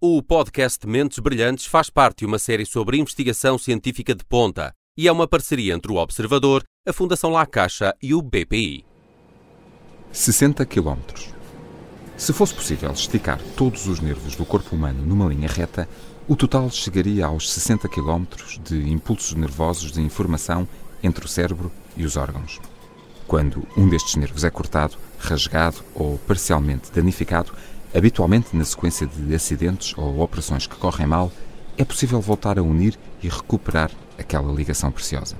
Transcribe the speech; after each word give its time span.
O 0.00 0.22
podcast 0.22 0.86
Mentes 0.86 1.18
Brilhantes 1.18 1.66
faz 1.66 1.90
parte 1.90 2.18
de 2.18 2.26
uma 2.26 2.38
série 2.38 2.64
sobre 2.64 2.98
investigação 2.98 3.58
científica 3.58 4.14
de 4.14 4.24
ponta 4.24 4.72
e 4.96 5.08
é 5.08 5.10
uma 5.10 5.26
parceria 5.26 5.74
entre 5.74 5.90
o 5.90 5.96
Observador, 5.96 6.62
a 6.86 6.92
Fundação 6.92 7.30
La 7.30 7.44
Caixa 7.44 7.92
e 8.00 8.14
o 8.14 8.22
BPI. 8.22 8.84
60 10.12 10.64
km. 10.66 10.98
Se 12.16 12.32
fosse 12.32 12.54
possível 12.54 12.92
esticar 12.92 13.40
todos 13.56 13.88
os 13.88 13.98
nervos 13.98 14.36
do 14.36 14.46
corpo 14.46 14.76
humano 14.76 15.04
numa 15.04 15.26
linha 15.26 15.48
reta, 15.48 15.88
o 16.28 16.36
total 16.36 16.70
chegaria 16.70 17.26
aos 17.26 17.50
60 17.50 17.88
km 17.88 18.24
de 18.62 18.88
impulsos 18.88 19.34
nervosos 19.34 19.90
de 19.90 20.00
informação 20.00 20.68
entre 21.02 21.24
o 21.24 21.28
cérebro 21.28 21.72
e 21.96 22.04
os 22.04 22.16
órgãos. 22.16 22.60
Quando 23.26 23.66
um 23.76 23.88
destes 23.88 24.14
nervos 24.14 24.44
é 24.44 24.50
cortado, 24.50 24.96
rasgado 25.18 25.78
ou 25.92 26.18
parcialmente 26.18 26.92
danificado, 26.92 27.52
Habitualmente, 27.94 28.54
na 28.54 28.64
sequência 28.64 29.06
de 29.06 29.34
acidentes 29.34 29.96
ou 29.96 30.20
operações 30.20 30.66
que 30.66 30.76
correm 30.76 31.06
mal, 31.06 31.32
é 31.76 31.84
possível 31.84 32.20
voltar 32.20 32.58
a 32.58 32.62
unir 32.62 32.98
e 33.22 33.28
recuperar 33.28 33.90
aquela 34.18 34.52
ligação 34.52 34.90
preciosa. 34.90 35.36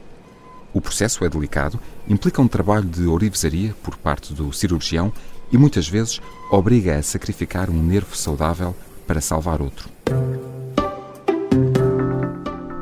O 0.73 0.80
processo 0.80 1.24
é 1.24 1.29
delicado, 1.29 1.80
implica 2.09 2.41
um 2.41 2.48
trabalho 2.48 2.84
de 2.84 3.07
ourivesaria 3.07 3.74
por 3.83 3.97
parte 3.97 4.33
do 4.33 4.52
cirurgião 4.52 5.12
e 5.51 5.59
muitas 5.59 5.88
vezes 5.88 6.21
obriga 6.51 6.97
a 6.97 7.02
sacrificar 7.02 7.71
um 7.71 7.83
nervo 7.83 8.16
saudável 8.16 8.74
para 9.07 9.21
salvar 9.21 9.60
outro. 9.60 9.88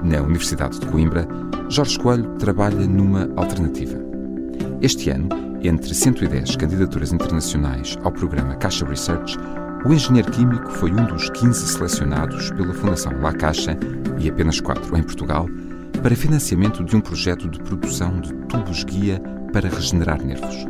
Na 0.03 0.21
Universidade 0.21 0.79
de 0.79 0.87
Coimbra, 0.87 1.27
Jorge 1.69 1.99
Coelho 1.99 2.37
trabalha 2.39 2.87
numa 2.87 3.31
alternativa. 3.37 3.99
Este 4.81 5.11
ano, 5.11 5.29
entre 5.69 5.95
110 5.95 6.57
candidaturas 6.57 7.13
internacionais 7.13 7.97
ao 8.03 8.13
programa 8.13 8.57
Caixa 8.57 8.87
Research, 8.87 9.37
o 9.85 9.93
engenheiro 9.93 10.31
químico 10.31 10.71
foi 10.71 10.91
um 10.91 11.05
dos 11.07 11.31
15 11.31 11.67
selecionados 11.69 12.51
pela 12.51 12.75
Fundação 12.75 13.13
La 13.21 13.33
Caixa 13.33 13.77
e 14.19 14.29
apenas 14.29 14.61
4 14.61 14.97
em 14.97 15.03
Portugal 15.03 15.47
para 16.03 16.15
financiamento 16.15 16.85
de 16.85 16.97
um 16.97 17.01
projeto 17.01 17.49
de 17.49 17.59
produção 17.61 18.21
de 18.21 18.33
tubos-guia 18.47 19.21
para 19.53 19.69
regenerar 19.69 20.23
nervos. 20.23 20.67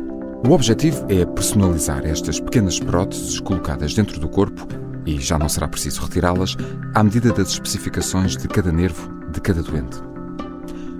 O 0.47 0.51
objetivo 0.51 1.05
é 1.09 1.25
personalizar 1.25 2.05
estas 2.05 2.39
pequenas 2.39 2.79
próteses 2.79 3.39
colocadas 3.39 3.93
dentro 3.93 4.19
do 4.19 4.29
corpo 4.29 4.67
e 5.05 5.19
já 5.19 5.37
não 5.37 5.49
será 5.49 5.67
preciso 5.67 6.01
retirá-las 6.01 6.55
à 6.93 7.03
medida 7.03 7.31
das 7.31 7.49
especificações 7.49 8.37
de 8.37 8.47
cada 8.47 8.71
nervo 8.71 9.11
de 9.31 9.41
cada 9.41 9.61
doente. 9.61 10.06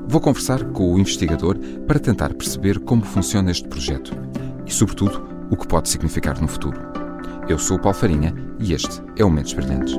Vou 0.09 0.21
conversar 0.21 0.63
com 0.71 0.93
o 0.93 0.97
investigador 0.97 1.59
para 1.85 1.99
tentar 1.99 2.33
perceber 2.33 2.79
como 2.79 3.03
funciona 3.03 3.51
este 3.51 3.67
projeto 3.67 4.13
e, 4.65 4.71
sobretudo, 4.71 5.27
o 5.51 5.57
que 5.57 5.67
pode 5.67 5.89
significar 5.89 6.39
no 6.39 6.47
futuro. 6.47 6.79
Eu 7.49 7.59
sou 7.59 7.75
o 7.75 7.81
Paulo 7.81 7.97
Farinha 7.97 8.33
e 8.57 8.71
este 8.71 9.01
é 9.17 9.25
o 9.25 9.29
Mentes 9.29 9.51
Brilhantes. 9.51 9.95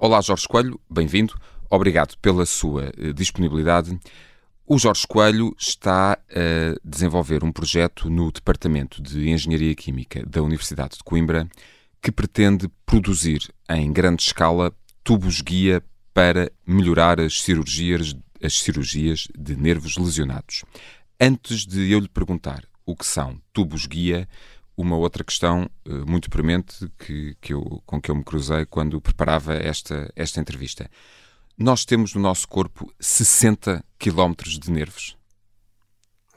Olá, 0.00 0.20
Jorge 0.20 0.48
Coelho, 0.48 0.80
bem-vindo. 0.90 1.32
Obrigado 1.70 2.16
pela 2.18 2.44
sua 2.44 2.92
eh, 2.98 3.12
disponibilidade. 3.12 3.96
O 4.66 4.76
Jorge 4.78 5.06
Coelho 5.06 5.54
está 5.56 6.14
a 6.14 6.76
desenvolver 6.84 7.44
um 7.44 7.52
projeto 7.52 8.10
no 8.10 8.32
Departamento 8.32 9.00
de 9.00 9.30
Engenharia 9.30 9.76
Química 9.76 10.24
da 10.26 10.42
Universidade 10.42 10.96
de 10.96 11.04
Coimbra 11.04 11.48
que 12.02 12.10
pretende 12.10 12.68
produzir 12.84 13.48
em 13.68 13.92
grande 13.92 14.22
escala 14.22 14.72
tubos-guia 15.04 15.84
para 16.12 16.50
melhorar 16.66 17.20
as 17.20 17.42
cirurgias 17.42 18.12
as 18.42 18.58
cirurgias 18.58 19.28
de 19.38 19.56
nervos 19.56 19.96
lesionados. 19.96 20.64
Antes 21.20 21.66
de 21.66 21.90
eu 21.90 22.00
lhe 22.00 22.08
perguntar 22.08 22.64
o 22.86 22.96
que 22.96 23.06
são 23.06 23.40
tubos-guia, 23.52 24.28
uma 24.76 24.96
outra 24.96 25.22
questão 25.22 25.70
uh, 25.86 26.10
muito 26.10 26.30
premente 26.30 26.90
que, 26.98 27.36
que 27.40 27.52
eu, 27.52 27.82
com 27.84 28.00
que 28.00 28.10
eu 28.10 28.14
me 28.14 28.24
cruzei 28.24 28.64
quando 28.64 29.00
preparava 29.00 29.54
esta, 29.54 30.10
esta 30.16 30.40
entrevista. 30.40 30.90
Nós 31.56 31.84
temos 31.84 32.14
no 32.14 32.20
nosso 32.22 32.48
corpo 32.48 32.92
60 32.98 33.84
quilómetros 33.98 34.58
de 34.58 34.70
nervos. 34.70 35.16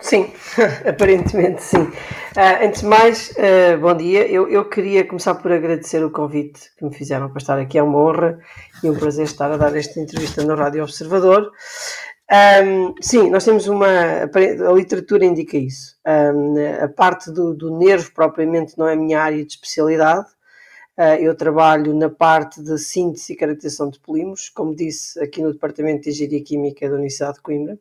Sim, 0.04 0.34
aparentemente 0.86 1.64
sim. 1.64 1.78
Uh, 1.78 2.66
antes 2.66 2.82
de 2.82 2.88
mais, 2.88 3.32
uh, 3.32 3.80
bom 3.80 3.96
dia. 3.96 4.28
Eu, 4.28 4.50
eu 4.50 4.68
queria 4.68 5.08
começar 5.08 5.34
por 5.36 5.50
agradecer 5.50 6.04
o 6.04 6.12
convite 6.12 6.60
que 6.78 6.84
me 6.84 6.94
fizeram 6.94 7.30
para 7.30 7.38
estar 7.38 7.58
aqui. 7.58 7.78
É 7.78 7.84
uma 7.84 7.98
honra 7.98 8.38
e 8.84 8.90
um 8.90 9.00
prazer 9.00 9.24
estar 9.24 9.50
a 9.50 9.56
dar 9.56 9.74
esta 9.78 10.02
entrevista 10.02 10.44
no 10.44 10.56
Rádio 10.56 10.84
Observador. 10.84 11.50
Um, 12.30 12.94
sim, 13.02 13.30
nós 13.30 13.46
temos 13.46 13.66
uma. 13.68 13.88
A 13.88 14.74
literatura 14.74 15.24
indica 15.24 15.56
isso. 15.56 15.96
Um, 16.06 16.84
a 16.84 16.90
parte 16.90 17.32
do, 17.32 17.54
do, 17.54 17.78
nervo, 17.78 18.12
propriamente, 18.14 18.78
não 18.78 18.86
é 18.86 18.94
a 18.94 18.98
minha 18.98 19.22
área 19.22 19.44
de 19.44 19.54
especialidade. 19.54 20.28
Uh, 20.98 21.16
eu 21.22 21.34
trabalho 21.34 21.96
na 21.96 22.10
parte 22.10 22.62
de 22.62 22.78
síntese 22.78 23.32
e 23.32 23.36
caracterização 23.38 23.90
de 23.90 24.02
polímeros, 24.02 24.50
como 24.50 24.76
disse, 24.76 25.18
aqui 25.24 25.42
no 25.42 25.54
Departamento 25.54 26.02
de 26.02 26.10
Engenharia 26.10 26.44
Química 26.44 26.90
da 26.90 26.96
Universidade 26.96 27.36
de 27.36 27.42
Coimbra. 27.42 27.80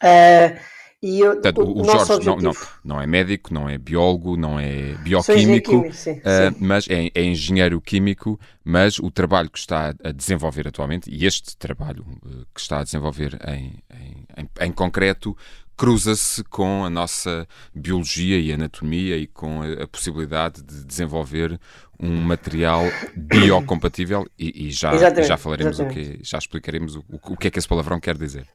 Uh, 0.00 0.74
e 1.04 1.20
eu, 1.20 1.32
Portanto, 1.32 1.60
o, 1.60 1.82
o 1.82 1.84
Jorge 1.84 2.12
objetivo... 2.12 2.36
não, 2.36 2.52
não, 2.52 2.52
não, 2.82 3.02
é 3.02 3.06
médico, 3.06 3.52
não 3.52 3.68
é 3.68 3.76
biólogo, 3.76 4.38
não 4.38 4.58
é 4.58 4.94
bioquímico, 5.02 5.70
químico, 5.70 5.94
sim, 5.94 6.12
uh, 6.12 6.50
sim. 6.50 6.56
mas 6.60 6.88
é, 6.88 7.10
é, 7.14 7.22
engenheiro 7.22 7.78
químico, 7.78 8.40
mas 8.64 8.98
o 8.98 9.10
trabalho 9.10 9.50
que 9.50 9.58
está 9.58 9.94
a 10.02 10.10
desenvolver 10.10 10.66
atualmente, 10.66 11.10
e 11.10 11.26
este 11.26 11.58
trabalho 11.58 12.06
uh, 12.24 12.46
que 12.54 12.60
está 12.60 12.80
a 12.80 12.84
desenvolver 12.84 13.38
em, 13.46 13.82
em, 13.92 14.26
em, 14.38 14.66
em 14.66 14.72
concreto, 14.72 15.36
cruza-se 15.76 16.42
com 16.44 16.86
a 16.86 16.88
nossa 16.88 17.46
biologia 17.74 18.38
e 18.38 18.50
anatomia 18.50 19.18
e 19.18 19.26
com 19.26 19.60
a, 19.60 19.84
a 19.84 19.86
possibilidade 19.86 20.62
de 20.62 20.86
desenvolver 20.86 21.60
um 22.00 22.16
material 22.22 22.82
biocompatível 23.14 24.26
e, 24.38 24.68
e 24.68 24.70
já, 24.70 24.96
já 25.22 25.36
falaremos 25.36 25.78
o 25.80 25.86
que 25.86 26.18
já 26.22 26.38
explicaremos 26.38 26.96
o, 26.96 27.04
o 27.10 27.36
que 27.36 27.48
é 27.48 27.50
que 27.50 27.58
esse 27.58 27.68
palavrão 27.68 28.00
quer 28.00 28.16
dizer. 28.16 28.48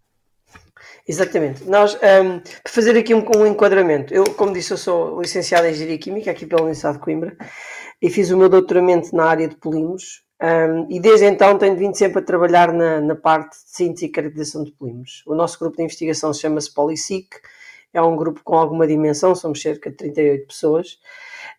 Exatamente. 1.09 1.64
Nós, 1.68 1.96
um, 1.96 2.40
para 2.40 2.72
fazer 2.72 2.96
aqui 2.96 3.16
um, 3.16 3.25
um, 3.36 3.47
enquadramento, 3.47 4.14
eu, 4.14 4.25
como 4.36 4.53
disse, 4.53 4.72
eu 4.72 4.78
sou 4.78 5.20
licenciado 5.20 5.66
em 5.66 5.72
Engenharia 5.72 5.97
Química 5.97 6.30
aqui 6.30 6.46
pela 6.46 6.62
Universidade 6.62 7.00
de 7.00 7.03
Coimbra 7.03 7.36
e 8.00 8.12
fiz 8.12 8.30
o 8.30 8.38
meu 8.38 8.47
doutoramento 8.47 9.16
na 9.16 9.25
área 9.25 9.47
de 9.47 9.56
polímeros 9.56 10.24
um, 10.40 10.86
e 10.88 11.00
desde 11.00 11.25
então 11.25 11.58
tenho 11.58 11.75
vindo 11.75 11.97
sempre 11.97 12.20
a 12.20 12.22
trabalhar 12.22 12.72
na, 12.72 13.02
na 13.02 13.16
parte 13.16 13.53
de 13.53 13.72
síntese 13.72 14.06
e 14.06 14.09
caracterização 14.09 14.64
de 14.64 14.72
polímeros. 14.72 15.24
O 15.25 15.34
nosso 15.34 15.58
grupo 15.58 15.78
de 15.78 15.81
investigação 15.81 16.31
chama-se 16.31 16.72
PolySIC, 16.72 17.28
é 17.91 18.00
um 18.00 18.16
grupo 18.16 18.41
com 18.44 18.56
alguma 18.56 18.86
dimensão, 18.86 19.34
somos 19.34 19.64
cerca 19.64 19.90
de 19.90 19.96
38 19.96 20.46
pessoas 20.46 21.00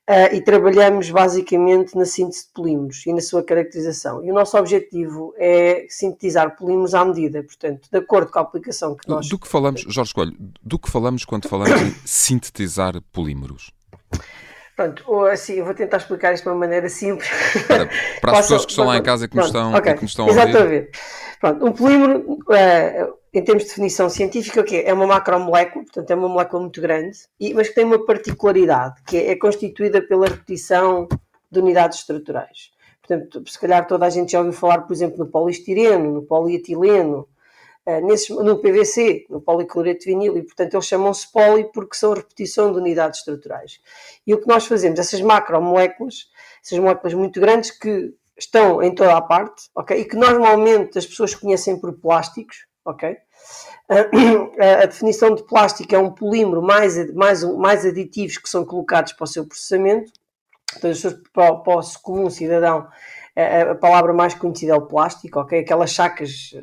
uh, 0.09 0.35
e 0.35 0.41
trabalhamos 0.41 1.11
basicamente 1.11 1.97
na 1.97 2.05
síntese 2.05 2.47
de 2.47 2.53
polímeros 2.53 3.05
e 3.07 3.13
na 3.13 3.21
sua 3.21 3.43
caracterização. 3.43 4.25
E 4.25 4.31
o 4.31 4.35
nosso 4.35 4.57
objetivo 4.57 5.35
é 5.37 5.87
sintetizar 5.89 6.57
polímeros 6.57 6.95
à 6.95 7.05
medida, 7.05 7.43
portanto, 7.43 7.89
de 7.91 7.99
acordo 7.99 8.31
com 8.31 8.39
a 8.39 8.43
aplicação 8.43 8.95
que 8.95 9.09
nós... 9.09 9.29
Do 9.29 9.39
que 9.39 9.49
falamos, 9.49 9.83
Jorge 9.89 10.15
Coelho, 10.15 10.37
do 10.63 10.79
que 10.79 10.91
falamos 10.91 11.25
quando 11.25 11.49
falamos 11.49 11.81
em 11.81 11.95
sintetizar 12.05 13.01
polímeros? 13.13 13.73
Pronto, 14.81 15.27
assim, 15.27 15.57
eu 15.57 15.65
vou 15.67 15.75
tentar 15.75 15.99
explicar 15.99 16.33
isto 16.33 16.45
de 16.45 16.49
uma 16.49 16.55
maneira 16.55 16.89
simples. 16.89 17.29
Para, 17.67 17.87
para 18.19 18.33
as 18.33 18.39
pessoas 18.39 18.65
que 18.65 18.73
estão 18.73 18.87
lá 18.87 18.97
em 18.97 19.03
casa 19.03 19.27
e 19.27 19.29
que 19.29 19.37
nos 19.37 19.47
estão, 19.47 19.75
okay. 19.75 19.93
que 19.93 20.03
nos 20.03 20.11
estão 20.13 20.25
a 20.25 20.29
ouvir. 20.29 20.41
Exatamente. 20.41 20.91
Pronto, 21.39 21.67
um 21.67 21.73
polímero, 21.73 22.21
uh, 22.21 23.15
em 23.31 23.45
termos 23.45 23.65
de 23.65 23.69
definição 23.69 24.09
científica, 24.09 24.63
o 24.63 24.65
que 24.65 24.79
é? 24.79 24.95
uma 24.95 25.07
macromolécula, 25.07 25.85
portanto 25.85 26.11
é 26.11 26.15
uma 26.15 26.31
molécula 26.31 26.63
muito 26.63 26.81
grande, 26.81 27.19
mas 27.55 27.69
que 27.69 27.75
tem 27.75 27.85
uma 27.85 28.07
particularidade, 28.07 29.03
que 29.07 29.19
é, 29.19 29.33
é 29.33 29.37
constituída 29.37 30.01
pela 30.01 30.27
repetição 30.27 31.07
de 31.51 31.59
unidades 31.59 31.99
estruturais. 31.99 32.71
Portanto, 33.07 33.43
se 33.47 33.59
calhar 33.59 33.87
toda 33.87 34.07
a 34.07 34.11
gente 34.11 34.33
já 34.33 34.39
ouviu 34.39 34.55
falar, 34.55 34.81
por 34.83 34.95
exemplo, 34.95 35.19
no 35.19 35.27
poliestireno, 35.27 36.11
no 36.11 36.23
polietileno, 36.23 37.29
nesses, 38.03 38.29
no 38.29 38.59
PVC, 38.59 39.27
no 39.29 39.41
policloreto 39.41 40.01
de 40.01 40.07
vinil, 40.07 40.37
e 40.37 40.43
portanto 40.43 40.75
eles 40.75 40.87
chamam-se 40.87 41.31
poli 41.33 41.65
porque 41.73 41.97
são 41.97 42.13
repetição 42.13 42.73
de 42.73 42.79
unidades 42.79 43.21
estruturais. 43.21 43.81
E 44.27 44.35
o 44.35 44.41
que 44.41 44.47
nós 44.47 44.67
fazemos, 44.67 44.99
essas 44.99 45.21
macromoléculas, 45.21 46.31
essas 46.65 46.79
moléculas 46.79 47.15
muito 47.15 47.41
grandes 47.41 47.71
que 47.71 48.15
estão 48.39 48.83
em 48.83 48.95
toda 48.95 49.17
a 49.17 49.23
parte, 49.23 49.71
ok? 49.75 49.99
E 49.99 50.05
que 50.05 50.17
normalmente 50.17 50.99
as 50.99 51.07
pessoas 51.07 51.35
conhecem 51.35 51.79
por 51.79 51.93
plásticos, 51.93 52.67
ok? 52.85 53.17
A, 54.83 54.87
definição 54.87 55.35
de 55.35 55.43
plástico 55.43 55.95
é 55.95 55.99
um 55.99 56.13
polímero 56.13 56.63
mais, 56.63 57.13
mais, 57.13 57.43
mais 57.43 57.85
aditivos 57.85 58.39
que 58.39 58.49
são 58.49 58.65
colocados 58.65 59.13
para 59.13 59.25
o 59.25 59.27
seu 59.27 59.45
processamento. 59.47 60.13
Então, 60.77 60.91
para, 61.33 61.55
para 61.57 61.81
o 61.81 62.01
comum 62.01 62.31
cidadão, 62.31 62.87
a, 63.35 63.73
a, 63.73 63.75
palavra 63.75 64.13
mais 64.13 64.35
conhecida 64.35 64.73
é 64.73 64.77
o 64.77 64.87
plástico, 64.87 65.41
ok? 65.41 65.61
Aquelas 65.61 65.93
sacas 65.93 66.55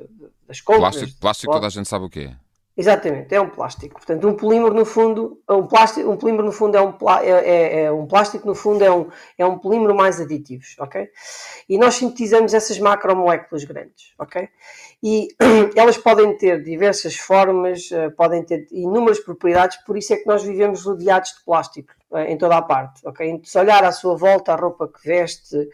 das 0.48 0.62
compras. 0.62 0.96
Plástico, 0.96 1.20
plástico 1.20 1.54
toda 1.54 1.68
a 1.68 1.70
gente 1.70 1.88
sabe 1.88 2.06
o 2.06 2.10
que 2.10 2.22
é. 2.22 2.48
Exatamente, 2.78 3.34
é 3.34 3.42
um 3.42 3.50
plástico. 3.50 3.96
Portanto, 3.96 4.28
um 4.28 4.36
polímero 4.36 4.72
no 4.72 4.86
fundo, 4.86 5.42
um 5.50 5.66
plástico, 5.66 6.12
um 6.12 6.16
polímero 6.16 6.46
no 6.46 6.52
fundo 6.52 6.78
é 6.78 6.82
um, 6.82 6.96
é, 7.24 7.30
é, 7.30 7.84
é, 7.86 7.92
um 7.92 8.06
plástico 8.06 8.46
no 8.46 8.54
fundo 8.54 8.84
é 8.84 8.92
um, 8.92 9.10
é 9.36 9.44
um 9.44 9.58
polímero 9.58 9.96
mais 9.96 10.22
aditivos, 10.22 10.76
ok? 10.78 11.10
E 11.68 11.76
nós 11.76 11.96
sintetizamos 11.96 12.54
essas 12.54 12.78
macromoléculas 12.78 13.64
grandes, 13.64 14.14
ok? 14.20 14.48
E 15.02 15.30
elas 15.76 15.98
podem 15.98 16.38
ter 16.38 16.62
diversas 16.62 17.16
formas, 17.16 17.92
eh, 17.92 18.12
podem 18.12 18.44
ter 18.44 18.68
inúmeras 18.72 19.20
propriedades, 19.20 19.78
por 19.78 19.98
isso 19.98 20.14
é 20.14 20.18
que 20.18 20.28
nós 20.28 20.44
vivemos 20.44 20.86
rodeados 20.86 21.32
de 21.32 21.44
plástico 21.44 21.92
eh, 22.14 22.32
em 22.32 22.38
toda 22.38 22.58
a 22.58 22.62
parte, 22.62 23.02
ok? 23.08 23.42
Se 23.44 23.58
olhar 23.58 23.84
à 23.84 23.92
sua 23.92 24.16
volta, 24.16 24.54
a 24.54 24.56
roupa 24.56 24.88
que 24.88 25.04
veste, 25.04 25.68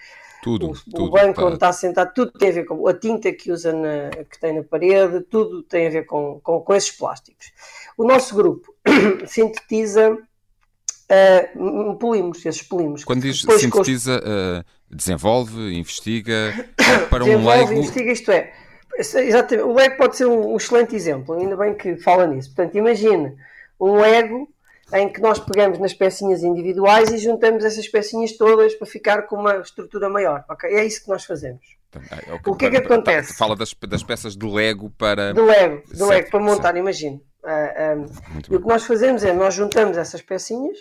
tudo, 0.44 0.72
o, 0.72 0.74
tudo, 0.74 1.06
o 1.06 1.10
banco 1.10 1.40
tá. 1.40 1.46
onde 1.46 1.54
está 1.56 1.72
sentado, 1.72 2.14
tudo 2.14 2.34
tem 2.34 2.50
a 2.50 2.52
ver 2.52 2.66
com 2.66 2.86
a 2.86 2.94
tinta 2.94 3.32
que 3.32 3.50
usa 3.50 3.72
na, 3.72 4.10
que 4.26 4.38
tem 4.38 4.54
na 4.54 4.64
parede, 4.64 5.22
tudo 5.22 5.64
tem 5.64 5.88
a 5.88 5.90
ver 5.90 6.06
com, 6.06 6.42
com, 6.44 6.60
com 6.60 6.76
esses 6.76 6.92
plásticos. 6.92 7.54
O 7.98 8.06
nosso 8.06 8.36
grupo 8.36 8.76
sintetiza 9.26 10.12
uh, 10.12 11.96
polímeros, 11.96 12.46
esses 12.46 12.62
polímeros. 12.62 13.06
Quando 13.06 13.22
diz 13.22 13.42
sintetiza, 13.42 14.20
uh, 14.20 14.66
desenvolve, 14.94 15.74
investiga, 15.74 16.54
para 17.10 17.24
um 17.24 17.48
leigo... 17.48 17.72
investiga, 17.72 18.12
isto 18.12 18.30
é, 18.30 18.54
exatamente, 19.00 19.66
o 19.66 19.74
Lego 19.74 19.96
pode 19.96 20.18
ser 20.18 20.26
um, 20.26 20.52
um 20.52 20.58
excelente 20.58 20.94
exemplo, 20.94 21.36
ainda 21.36 21.56
bem 21.56 21.74
que 21.74 21.96
fala 21.96 22.28
nisso. 22.28 22.54
Portanto, 22.54 22.78
imagine 22.78 23.34
um 23.80 23.96
Lego 23.96 24.53
em 24.94 25.12
que 25.12 25.20
nós 25.22 25.40
pegamos 25.40 25.80
nas 25.80 25.94
pecinhas 25.94 26.44
individuais 26.44 27.12
e 27.12 27.18
juntamos 27.18 27.66
essas 27.66 27.88
pecinhas 27.88 28.34
todas 28.34 28.76
para 28.76 28.88
ficar 28.88 29.24
com 29.24 29.38
uma 29.38 29.58
estrutura 29.58 30.10
maior. 30.10 30.46
Okay? 30.50 30.76
É 30.76 30.86
isso 30.86 31.04
que 31.04 31.10
nós 31.10 31.24
fazemos. 31.26 31.62
Okay. 31.96 32.52
O 32.52 32.56
que 32.56 32.66
é 32.66 32.70
que 32.72 32.78
acontece? 32.78 33.36
Fala 33.36 33.56
das, 33.56 33.74
das 33.88 34.04
peças 34.04 34.36
de 34.36 34.46
Lego 34.46 34.90
para. 34.92 35.34
De 35.34 35.42
Lego, 35.42 35.84
de 35.84 35.98
certo, 35.98 36.10
Lego 36.10 36.30
para 36.32 36.40
montar, 36.40 36.76
imagino. 36.76 37.18
Uh, 37.44 37.48
ah, 37.48 37.96
um, 37.98 38.06
ah, 38.06 38.42
e 38.50 38.56
o 38.56 38.62
que 38.62 38.68
nós 38.68 38.84
fazemos 38.86 39.24
é 39.24 39.34
nós 39.34 39.54
juntamos 39.54 39.98
essas 39.98 40.22
pecinhas 40.22 40.78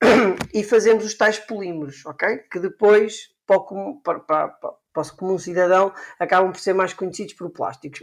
e 0.54 0.62
fazemos 0.62 1.04
os 1.04 1.14
tais 1.14 1.38
polímeros, 1.38 2.04
ok? 2.06 2.38
Que 2.50 2.60
depois, 2.60 3.30
para, 3.46 4.20
para, 4.20 4.48
para, 4.48 4.72
para 4.92 5.02
o 5.02 5.16
comum 5.16 5.38
cidadão, 5.38 5.92
acabam 6.18 6.52
por 6.52 6.60
ser 6.60 6.74
mais 6.74 6.92
conhecidos 6.92 7.34
por 7.34 7.50
plásticos. 7.50 8.00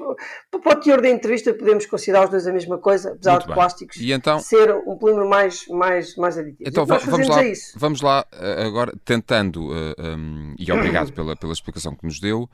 Para 0.50 0.78
o 0.78 0.82
teor 0.82 1.02
da 1.02 1.10
entrevista, 1.10 1.54
podemos 1.54 1.86
considerar 1.86 2.26
os 2.26 2.32
dois 2.32 2.48
a 2.48 2.52
mesma 2.54 2.78
coisa, 2.78 3.12
apesar 3.12 3.32
Muito 3.32 3.42
de 3.44 3.48
bem. 3.48 3.56
plásticos 3.56 3.98
e 3.98 4.12
então, 4.12 4.40
ser 4.40 4.74
um 4.74 4.98
polímero 4.98 5.30
mais, 5.30 5.68
mais, 5.68 6.16
mais 6.16 6.38
aditivo. 6.38 6.68
Então 6.68 6.86
vamos 6.86 7.28
lá, 7.28 7.44
é 7.44 7.54
vamos 7.76 8.02
lá 8.02 8.26
eh, 8.34 8.64
agora, 8.66 8.94
tentando, 9.06 9.70
uh, 9.70 9.94
eh, 9.98 10.16
um, 10.16 10.56
e 10.58 10.72
obrigado 10.72 11.14
pela, 11.14 11.36
pela 11.36 11.54
explicação 11.54 11.96
que 11.96 12.06
nos 12.06 12.20
deu, 12.20 12.50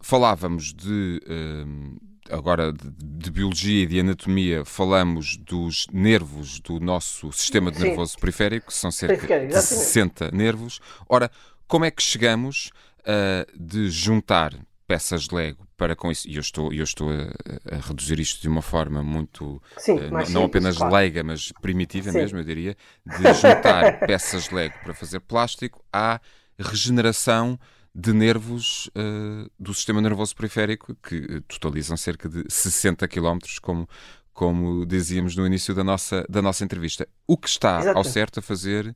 falávamos 0.00 0.72
de. 0.74 1.20
Um, 1.28 1.96
agora 2.30 2.74
de, 2.74 2.90
de, 2.90 3.30
biologia 3.30 3.84
e 3.84 3.86
de 3.86 4.00
anatomia 4.00 4.62
falamos 4.62 5.38
dos 5.38 5.86
nervos 5.90 6.60
do 6.60 6.78
nosso 6.78 7.32
sistema 7.32 7.70
nervoso 7.70 8.12
Sim. 8.12 8.18
periférico, 8.20 8.66
que 8.66 8.74
são 8.74 8.90
cerca 8.90 9.46
de 9.46 9.62
60 9.62 10.30
nervos. 10.32 10.78
Ora, 11.08 11.30
como 11.66 11.86
é 11.86 11.90
que 11.90 12.02
chegamos 12.02 12.70
uh, 13.08 13.58
de 13.58 13.90
juntar 13.90 14.54
peças 14.86 15.24
de 15.24 15.34
Lego 15.34 15.66
para 15.76 15.94
com 15.94 16.10
isso, 16.10 16.28
e 16.28 16.36
eu 16.36 16.40
estou, 16.40 16.72
eu 16.72 16.82
estou 16.82 17.10
a, 17.10 17.76
a 17.76 17.78
reduzir 17.78 18.18
isto 18.18 18.40
de 18.40 18.48
uma 18.48 18.62
forma 18.62 19.02
muito, 19.02 19.62
Sim, 19.76 19.92
uh, 19.92 20.10
não, 20.10 20.24
simples, 20.24 20.36
apenas 20.36 20.76
claro. 20.78 20.94
leiga, 20.94 21.22
mas 21.22 21.52
primitiva 21.60 22.10
Sim. 22.10 22.18
mesmo, 22.18 22.38
eu 22.38 22.44
diria, 22.44 22.76
de 23.06 23.34
juntar 23.34 24.00
peças 24.06 24.48
de 24.48 24.54
Lego 24.54 24.74
para 24.82 24.94
fazer 24.94 25.20
plástico 25.20 25.84
à 25.92 26.20
regeneração 26.58 27.58
de 27.94 28.12
nervos 28.12 28.88
uh, 28.88 29.50
do 29.58 29.74
sistema 29.74 30.00
nervoso 30.00 30.34
periférico, 30.34 30.96
que 31.02 31.42
totalizam 31.48 31.96
cerca 31.96 32.28
de 32.28 32.44
60 32.48 33.06
km, 33.08 33.38
como, 33.60 33.88
como 34.32 34.86
dizíamos 34.86 35.36
no 35.36 35.46
início 35.46 35.74
da 35.74 35.84
nossa, 35.84 36.24
da 36.28 36.40
nossa 36.40 36.64
entrevista. 36.64 37.08
O 37.26 37.36
que 37.36 37.48
está 37.48 37.80
Exato. 37.80 37.98
ao 37.98 38.04
certo 38.04 38.40
a 38.40 38.42
fazer 38.42 38.94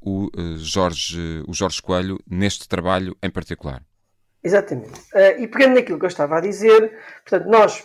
o, 0.00 0.26
uh, 0.26 0.56
Jorge, 0.58 1.42
o 1.46 1.52
Jorge 1.52 1.82
Coelho 1.82 2.18
neste 2.28 2.68
trabalho 2.68 3.16
em 3.22 3.30
particular. 3.30 3.82
Exatamente. 4.42 5.00
Uh, 5.12 5.40
e 5.40 5.48
pegando 5.48 5.74
naquilo 5.74 5.98
que 5.98 6.04
eu 6.04 6.08
estava 6.08 6.38
a 6.38 6.40
dizer, 6.40 6.98
portanto, 7.24 7.48
nós, 7.48 7.84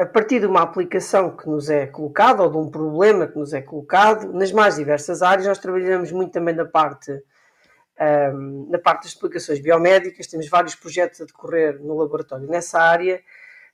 a 0.00 0.06
partir 0.06 0.40
de 0.40 0.46
uma 0.46 0.62
aplicação 0.62 1.36
que 1.36 1.48
nos 1.48 1.68
é 1.68 1.86
colocada, 1.86 2.42
ou 2.42 2.50
de 2.50 2.56
um 2.56 2.70
problema 2.70 3.26
que 3.26 3.38
nos 3.38 3.52
é 3.52 3.60
colocado, 3.60 4.32
nas 4.32 4.50
mais 4.50 4.76
diversas 4.76 5.22
áreas, 5.22 5.46
nós 5.46 5.58
trabalhamos 5.58 6.10
muito 6.12 6.32
também 6.32 6.54
na 6.54 6.64
parte, 6.64 7.12
um, 7.12 7.18
ehm, 7.98 8.70
na 8.70 8.78
parte 8.78 9.02
das 9.02 9.12
explicações 9.12 9.60
biomédicas, 9.60 10.26
temos 10.28 10.48
vários 10.48 10.74
projetos 10.74 11.20
a 11.20 11.24
decorrer 11.26 11.78
no 11.82 11.94
laboratório 11.98 12.48
nessa 12.48 12.80
área, 12.80 13.22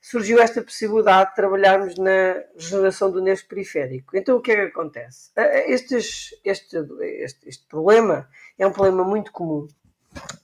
surgiu 0.03 0.41
esta 0.41 0.61
possibilidade 0.61 1.29
de 1.29 1.35
trabalharmos 1.37 1.97
na 1.97 2.43
regeneração 2.57 3.09
do 3.09 3.21
nervo 3.21 3.45
periférico. 3.47 4.17
Então, 4.17 4.35
o 4.35 4.41
que 4.41 4.51
é 4.51 4.55
que 4.55 4.61
acontece? 4.63 5.31
Estes, 5.65 6.35
este, 6.43 6.75
este, 6.99 7.47
este 7.47 7.65
problema 7.69 8.29
é 8.59 8.67
um 8.67 8.73
problema 8.73 9.05
muito 9.05 9.31
comum. 9.31 9.65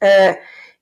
Uh, 0.02 0.38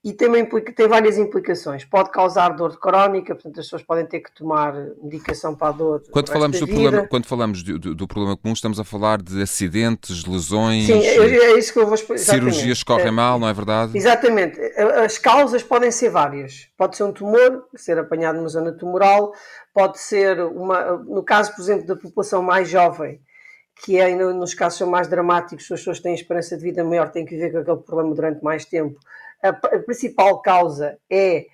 e 0.08 0.14
também 0.14 0.46
tem 0.46 0.88
várias 0.88 1.18
implicações. 1.18 1.84
Pode 1.84 2.12
causar 2.12 2.56
dor 2.56 2.80
crónica, 2.80 3.36
portanto 3.36 3.60
as 3.60 3.66
pessoas 3.66 3.84
podem 3.84 4.06
ter 4.06 4.22
que 4.22 4.32
tomar 4.32 4.74
medicação 5.04 5.54
para 5.54 5.68
a 5.68 5.72
dor. 5.74 6.02
Quando 6.10 6.32
falamos, 6.32 6.60
do 6.62 6.66
problema, 6.66 7.08
quando 7.08 7.26
falamos 7.26 7.62
do, 7.62 7.78
do, 7.78 7.94
do, 7.94 8.08
problema 8.08 8.38
comum, 8.38 8.54
estamos 8.54 8.80
a 8.80 8.86
falar 8.86 9.22
de 9.22 9.42
acidentes, 9.42 10.24
lesões. 10.24 10.86
Sim, 10.86 11.02
é, 11.02 11.18
é 11.18 11.60
isso 11.60 11.74
que 11.74 11.80
eu 11.80 11.86
vou 11.86 11.96
explicar. 11.96 12.24
Cirurgias 12.24 12.84
correm 12.84 13.08
é, 13.08 13.12
mal, 13.12 13.38
não 13.38 13.50
é 13.50 13.54
verdade? 13.54 13.98
Exatamente. 13.98 14.58
As 15.04 15.18
causas 15.18 15.62
podem 15.62 15.92
ser 15.92 16.10
várias. 16.10 16.70
Pode 16.78 16.96
ser 16.96 17.04
um 17.04 17.12
tumor, 17.12 17.66
ser 17.76 18.00
apanhado 18.00 18.38
numa 18.38 18.48
zona 18.48 18.72
tumoral, 18.72 19.34
pode 19.74 20.00
ser 20.00 20.40
uma. 20.40 21.00
No 21.00 21.22
caso, 21.22 21.54
por 21.54 21.62
exemplo, 21.62 21.86
da 21.86 21.98
população 21.98 22.42
mais 22.42 22.70
jovem, 22.70 23.20
que 23.84 24.00
é, 24.00 24.16
nos 24.16 24.54
casos 24.54 24.80
são 24.80 24.90
mais 24.90 25.10
dramáticos, 25.10 25.66
as 25.66 25.80
pessoas 25.80 26.00
têm 26.00 26.16
esperança 26.16 26.56
de 26.56 26.64
vida 26.64 26.82
maior, 26.82 27.10
têm 27.10 27.26
que 27.26 27.36
viver 27.36 27.52
com 27.52 27.58
aquele 27.58 27.78
problema 27.80 28.16
durante 28.16 28.42
mais 28.42 28.64
tempo 28.64 28.98
a, 29.44 29.50
a 29.50 29.80
principal 29.80 30.42
causa 30.42 30.98
é, 31.10 31.46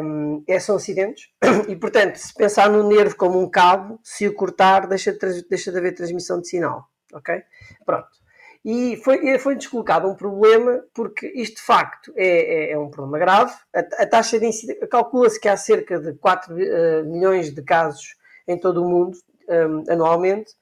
um, 0.00 0.42
é, 0.46 0.58
são 0.58 0.76
acidentes 0.76 1.30
e, 1.68 1.76
portanto, 1.76 2.16
se 2.16 2.34
pensar 2.34 2.70
no 2.70 2.88
nervo 2.88 3.16
como 3.16 3.40
um 3.40 3.48
cabo, 3.48 4.00
se 4.02 4.26
o 4.26 4.34
cortar, 4.34 4.86
deixa 4.86 5.12
de, 5.12 5.48
deixa 5.48 5.70
de 5.70 5.78
haver 5.78 5.94
transmissão 5.94 6.40
de 6.40 6.48
sinal, 6.48 6.86
ok? 7.12 7.42
Pronto. 7.84 8.22
E 8.64 8.96
foi, 8.98 9.38
foi 9.40 9.56
descolocado 9.56 10.08
um 10.08 10.14
problema, 10.14 10.84
porque 10.94 11.26
isto 11.34 11.56
de 11.56 11.62
facto 11.62 12.12
é, 12.14 12.26
é, 12.26 12.72
é 12.72 12.78
um 12.78 12.88
problema 12.88 13.18
grave. 13.18 13.52
A, 13.74 13.80
a 13.80 14.06
taxa 14.06 14.38
de 14.38 14.46
incidência, 14.46 14.86
calcula-se 14.86 15.40
que 15.40 15.48
há 15.48 15.56
cerca 15.56 15.98
de 15.98 16.14
4 16.14 16.54
uh, 16.54 16.60
eh, 16.60 17.02
milhões 17.02 17.52
de 17.52 17.60
casos 17.62 18.14
em 18.46 18.56
todo 18.56 18.84
o 18.84 18.88
mundo 18.88 19.18
um, 19.48 19.92
anualmente, 19.92 20.52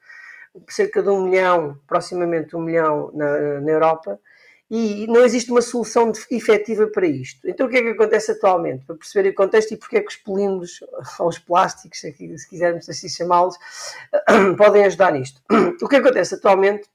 cerca 0.68 1.02
de 1.02 1.10
um 1.10 1.24
milhão, 1.24 1.78
proximamente 1.86 2.56
um 2.56 2.60
milhão 2.60 3.10
na, 3.12 3.60
na 3.60 3.70
Europa, 3.70 4.18
e 4.70 5.06
não 5.08 5.24
existe 5.24 5.50
uma 5.50 5.60
solução 5.60 6.12
efetiva 6.30 6.86
para 6.86 7.06
isto. 7.06 7.48
Então 7.48 7.66
o 7.66 7.68
que 7.68 7.78
é 7.78 7.82
que 7.82 7.88
acontece 7.88 8.30
atualmente? 8.30 8.84
Para 8.84 8.94
perceber 8.94 9.30
o 9.30 9.34
contexto 9.34 9.72
e 9.72 9.76
porque 9.76 9.96
é 9.96 10.00
que 10.00 10.08
os 10.08 10.16
polímeros, 10.16 10.78
ou 11.18 11.28
os 11.28 11.38
plásticos, 11.40 11.98
se 11.98 12.48
quisermos 12.48 12.88
assim 12.88 13.08
chamá-los, 13.08 13.56
podem 14.56 14.84
ajudar 14.84 15.12
nisto. 15.12 15.42
O 15.82 15.88
que 15.88 15.96
acontece 15.96 16.36
atualmente 16.36 16.88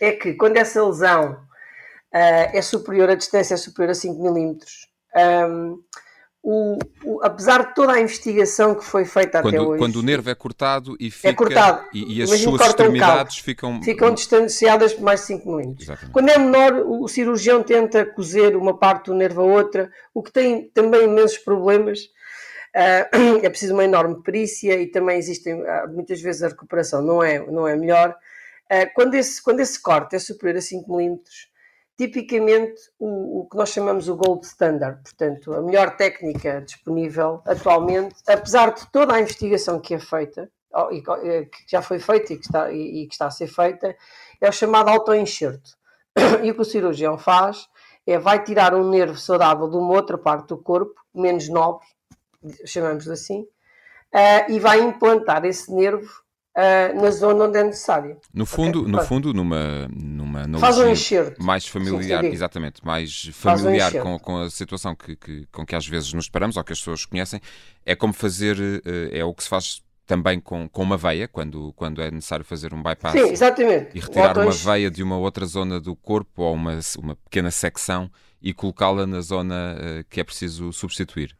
é 0.00 0.12
que 0.12 0.32
quando 0.34 0.56
essa 0.56 0.82
lesão 0.82 1.32
uh, 1.32 2.56
é 2.56 2.62
superior, 2.62 3.10
a 3.10 3.14
distância 3.14 3.54
é 3.54 3.56
superior 3.58 3.90
a 3.90 3.94
5 3.94 4.22
milímetros, 4.22 4.88
um, 5.14 5.82
o, 6.46 6.78
o, 7.02 7.24
apesar 7.24 7.68
de 7.68 7.74
toda 7.74 7.94
a 7.94 8.00
investigação 8.00 8.74
que 8.74 8.84
foi 8.84 9.06
feita 9.06 9.40
quando, 9.40 9.54
até 9.54 9.62
hoje. 9.62 9.78
Quando 9.78 9.96
o 9.96 10.02
nervo 10.02 10.28
é 10.28 10.34
cortado 10.34 10.94
e 11.00 11.10
fica. 11.10 11.28
É 11.30 11.32
cortado. 11.32 11.88
E, 11.94 12.18
e 12.18 12.22
as 12.22 12.28
suas 12.38 12.60
extremidades 12.60 13.38
um 13.38 13.42
ficam. 13.42 13.82
Ficam 13.82 14.12
distanciadas 14.12 14.92
por 14.92 15.04
mais 15.04 15.20
de 15.20 15.26
5 15.28 15.50
milímetros. 15.50 15.88
Quando 16.12 16.28
é 16.28 16.36
menor, 16.36 16.74
o, 16.74 17.04
o, 17.04 17.08
cirurgião 17.08 17.62
tenta 17.62 18.04
cozer 18.04 18.56
uma 18.56 18.76
parte 18.76 19.06
do 19.06 19.14
nervo 19.14 19.40
a 19.40 19.44
outra, 19.44 19.90
o 20.12 20.22
que 20.22 20.30
tem 20.30 20.68
também 20.74 21.04
imensos 21.04 21.38
problemas. 21.38 22.10
Uh, 22.76 23.40
é 23.42 23.48
preciso 23.48 23.72
uma 23.72 23.84
enorme 23.84 24.22
perícia 24.22 24.78
e 24.78 24.86
também 24.86 25.16
existem, 25.16 25.54
uh, 25.54 25.88
muitas 25.88 26.20
vezes, 26.20 26.42
a 26.42 26.48
recuperação 26.48 27.00
não 27.00 27.22
é, 27.24 27.38
não 27.38 27.66
é 27.66 27.74
melhor. 27.74 28.14
Uh, 28.70 28.86
quando, 28.94 29.14
esse, 29.14 29.42
quando 29.42 29.60
esse 29.60 29.80
corte 29.80 30.14
é 30.14 30.18
superior 30.18 30.58
a 30.58 30.60
5 30.60 30.94
milímetros, 30.94 31.48
tipicamente 31.96 32.80
o, 32.98 33.40
o, 33.40 33.48
que 33.48 33.56
nós 33.56 33.68
chamamos 33.68 34.08
o 34.08 34.16
gold 34.16 34.44
standard, 34.44 35.00
portanto, 35.02 35.52
a 35.54 35.62
melhor 35.62 35.96
técnica 35.96 36.60
disponível 36.60 37.40
atualmente, 37.46 38.16
apesar 38.26 38.72
de 38.74 38.90
toda 38.90 39.14
a 39.14 39.20
investigação 39.20 39.80
que 39.80 39.94
é 39.94 39.98
feita, 39.98 40.50
eh, 41.22 41.44
que 41.44 41.70
já 41.70 41.80
foi 41.80 42.00
feita 42.00 42.32
e 42.32 42.36
que 42.36 42.46
está, 42.46 42.72
e, 42.72 43.06
que 43.06 43.14
está 43.14 43.26
a 43.26 43.30
ser 43.30 43.46
feita, 43.46 43.96
é 44.40 44.48
o 44.48 44.52
chamado 44.52 44.88
autoenxerto. 44.88 45.76
E 46.42 46.50
o 46.50 46.54
que 46.54 46.62
o 46.62 46.64
cirurgião 46.64 47.16
faz 47.16 47.68
é 48.06 48.18
vai 48.18 48.42
tirar 48.42 48.74
um 48.74 48.88
nervo 48.88 49.16
saudável 49.16 49.68
de 49.68 49.76
uma 49.76 49.94
outra 49.94 50.18
parte 50.18 50.48
do 50.48 50.58
corpo, 50.58 50.94
menos 51.14 51.48
nobre, 51.48 51.86
chamamos 52.66 53.08
assim, 53.08 53.42
uh, 53.42 54.50
e 54.50 54.58
vai 54.58 54.80
implantar 54.80 55.44
esse 55.44 55.72
nervo 55.72 56.23
uh, 56.56 57.00
na 57.00 57.10
zona 57.10 57.44
onde 57.44 57.58
é 57.58 57.64
necessário. 57.64 58.16
No 58.32 58.46
fundo, 58.46 58.80
okay? 58.80 58.92
no 58.92 59.02
fundo 59.04 59.32
numa, 59.32 59.88
numa 59.88 60.58
Faz 60.58 60.78
um 60.78 61.44
mais 61.44 61.66
familiar, 61.66 62.22
Sim, 62.22 62.28
exatamente, 62.28 62.84
mais 62.84 63.30
familiar 63.32 63.94
um 63.96 64.02
com, 64.02 64.18
com 64.18 64.36
a 64.38 64.50
situação 64.50 64.94
que, 64.94 65.16
que, 65.16 65.46
com 65.50 65.66
que 65.66 65.74
às 65.74 65.86
vezes 65.86 66.12
nos 66.12 66.28
paramos 66.28 66.56
ou 66.56 66.64
que 66.64 66.72
as 66.72 66.78
pessoas 66.78 67.04
conhecem, 67.04 67.40
é 67.84 67.94
como 67.94 68.12
fazer, 68.12 68.56
uh, 68.58 68.82
é 69.10 69.24
o 69.24 69.34
que 69.34 69.42
se 69.42 69.48
faz 69.48 69.82
também 70.06 70.38
com, 70.38 70.68
com 70.68 70.82
uma 70.82 70.98
veia, 70.98 71.26
quando, 71.26 71.72
quando 71.74 72.02
é 72.02 72.10
necessário 72.10 72.44
fazer 72.44 72.74
um 72.74 72.82
bypass 72.82 73.12
Sim, 73.12 73.30
exatamente. 73.30 73.90
e 73.94 74.00
retirar 74.00 74.38
uma 74.38 74.50
veia 74.50 74.90
de 74.90 75.02
uma 75.02 75.16
outra 75.16 75.46
zona 75.46 75.80
do 75.80 75.96
corpo 75.96 76.42
ou 76.42 76.54
uma, 76.54 76.78
uma 76.98 77.16
pequena 77.16 77.50
secção 77.50 78.10
e 78.40 78.52
colocá-la 78.52 79.06
na 79.06 79.22
zona 79.22 79.76
uh, 79.76 80.04
que 80.10 80.20
é 80.20 80.24
preciso 80.24 80.72
substituir. 80.72 81.34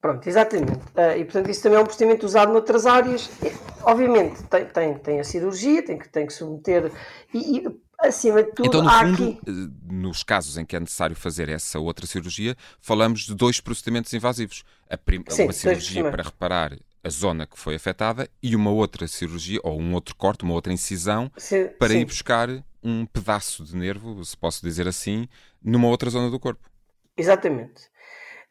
Pronto, 0.00 0.26
exatamente. 0.28 0.72
Uh, 0.72 1.18
e 1.18 1.24
portanto 1.24 1.50
isso 1.50 1.62
também 1.62 1.78
é 1.78 1.80
um 1.80 1.84
procedimento 1.84 2.26
usado 2.26 2.52
noutras 2.52 2.86
áreas. 2.86 3.30
E, 3.42 3.52
obviamente 3.82 4.42
tem, 4.44 4.66
tem, 4.66 4.94
tem 4.98 5.20
a 5.20 5.24
cirurgia, 5.24 5.84
tem 5.84 5.98
que, 5.98 6.08
tem 6.08 6.26
que 6.26 6.32
submeter. 6.32 6.92
E, 7.32 7.58
e 7.58 7.66
acima 8.00 8.42
de 8.42 8.52
tudo, 8.52 8.68
então, 8.68 8.82
no 8.82 8.88
há 8.88 9.00
fundo, 9.00 9.14
aqui... 9.14 9.40
eh, 9.46 9.92
nos 9.92 10.22
casos 10.22 10.58
em 10.58 10.64
que 10.64 10.76
é 10.76 10.80
necessário 10.80 11.16
fazer 11.16 11.48
essa 11.48 11.78
outra 11.78 12.06
cirurgia, 12.06 12.56
falamos 12.80 13.20
de 13.20 13.34
dois 13.34 13.60
procedimentos 13.60 14.12
invasivos. 14.12 14.64
Prim... 15.04 15.24
Sim, 15.28 15.44
uma 15.44 15.52
cirurgia 15.52 16.10
para 16.10 16.22
reparar 16.22 16.76
a 17.02 17.08
zona 17.08 17.46
que 17.46 17.58
foi 17.58 17.74
afetada 17.76 18.28
e 18.42 18.54
uma 18.54 18.70
outra 18.70 19.06
cirurgia, 19.06 19.60
ou 19.62 19.80
um 19.80 19.94
outro 19.94 20.14
corte, 20.16 20.44
uma 20.44 20.54
outra 20.54 20.72
incisão, 20.72 21.30
sim, 21.36 21.68
para 21.78 21.90
sim. 21.90 22.00
ir 22.00 22.04
buscar 22.04 22.48
um 22.82 23.06
pedaço 23.06 23.64
de 23.64 23.76
nervo, 23.76 24.24
se 24.24 24.36
posso 24.36 24.60
dizer 24.64 24.86
assim, 24.86 25.28
numa 25.62 25.88
outra 25.88 26.10
zona 26.10 26.30
do 26.30 26.38
corpo. 26.38 26.68
Exatamente. 27.16 27.82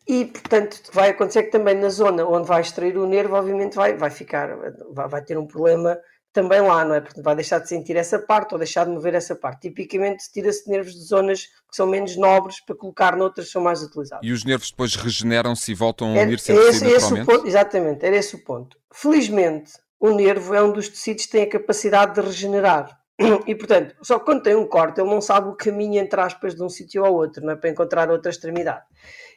E, 0.08 0.26
portanto, 0.26 0.82
vai 0.94 1.10
acontecer 1.10 1.44
que 1.44 1.52
também 1.52 1.76
na 1.76 1.90
zona 1.90 2.26
onde 2.26 2.48
vai 2.48 2.62
extrair 2.62 2.98
o 2.98 3.08
nervo, 3.08 3.36
obviamente 3.36 3.76
vai, 3.76 3.98
vai 3.98 4.12
ficar, 4.12 4.56
vai, 4.92 5.08
vai 5.08 5.24
ter 5.24 5.38
um 5.38 5.48
problema 5.48 5.98
também 6.32 6.62
lá, 6.62 6.84
não 6.84 6.94
é? 6.94 7.02
Porque 7.02 7.22
vai 7.22 7.34
deixar 7.34 7.60
de 7.60 7.70
sentir 7.70 7.96
essa 7.96 8.20
parte 8.20 8.54
ou 8.54 8.60
deixar 8.60 8.86
de 8.86 8.92
mover 8.92 9.16
essa 9.16 9.36
parte. 9.36 9.70
Tipicamente 9.70 10.30
tira-se 10.32 10.70
nervos 10.70 10.94
de 10.94 11.06
zonas 11.06 11.46
que 11.46 11.76
são 11.76 11.88
menos 11.88 12.18
nobres 12.18 12.60
para 12.60 12.76
colocar 12.76 13.16
noutras 13.16 13.48
que 13.48 13.54
são 13.54 13.64
mais 13.64 13.82
utilizadas. 13.82 14.28
E 14.28 14.32
os 14.32 14.44
nervos 14.44 14.70
depois 14.70 14.96
regeneram-se 14.96 15.72
e 15.72 15.76
voltam 15.76 16.10
a 16.10 16.22
unir-se 16.22 16.52
é, 16.52 16.56
esse, 16.56 16.86
esse 16.86 17.24
ponto, 17.24 17.48
Exatamente, 17.48 18.06
era 18.06 18.18
esse 18.18 18.36
o 18.36 18.44
ponto. 18.44 18.78
Felizmente, 18.94 19.72
o 19.98 20.12
nervo 20.12 20.54
é 20.54 20.62
um 20.62 20.72
dos 20.72 20.90
tecidos 20.90 21.26
que 21.26 21.32
tem 21.32 21.44
a 21.44 21.50
capacidade 21.50 22.14
de 22.16 22.22
regenerar. 22.22 23.00
E, 23.48 23.56
portanto, 23.56 23.96
só 24.02 24.20
que 24.20 24.26
quando 24.26 24.44
tem 24.44 24.56
um 24.56 24.68
corte, 24.68 25.00
ele 25.00 25.10
não 25.10 25.22
sabe 25.22 25.48
o 25.48 25.56
caminho, 25.56 26.02
entre 26.02 26.20
aspas, 26.20 26.54
de 26.54 26.62
um 26.62 26.68
sítio 26.68 27.06
ao 27.06 27.14
outro, 27.14 27.46
não 27.46 27.54
é? 27.54 27.56
Para 27.56 27.70
encontrar 27.70 28.12
outra 28.12 28.30
extremidade. 28.30 28.84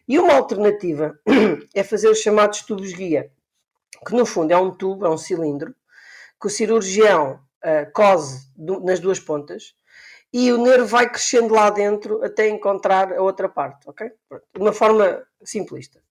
E 0.09 0.19
uma 0.19 0.35
alternativa 0.35 1.21
é 1.75 1.85
fazer 1.85 2.09
os 2.09 2.19
chamados 2.19 2.63
tubos 2.63 2.93
guia, 2.93 3.31
que 4.07 4.15
no 4.15 4.25
fundo 4.25 4.53
é 4.53 4.57
um 4.57 4.71
tubo, 4.71 5.05
é 5.05 5.11
um 5.11 5.19
cilindro, 5.19 5.75
que 6.41 6.47
o 6.47 6.51
cirurgião 6.51 7.41
uh, 7.65 7.93
cose 7.93 8.49
do, 8.57 8.81
nas 8.81 9.01
duas 9.01 9.21
pontas 9.21 9.75
e 10.33 10.53
o 10.53 10.59
nervo 10.59 10.87
vai 10.87 11.11
crescendo 11.11 11.55
lá 11.55 11.71
dentro 11.71 12.23
até 12.25 12.49
encontrar 12.49 13.13
a 13.13 13.23
outra 13.23 13.49
parte, 13.49 13.89
ok? 13.89 14.11
De 14.31 14.61
uma 14.61 14.73
forma 14.73 15.27
simplista. 15.43 16.03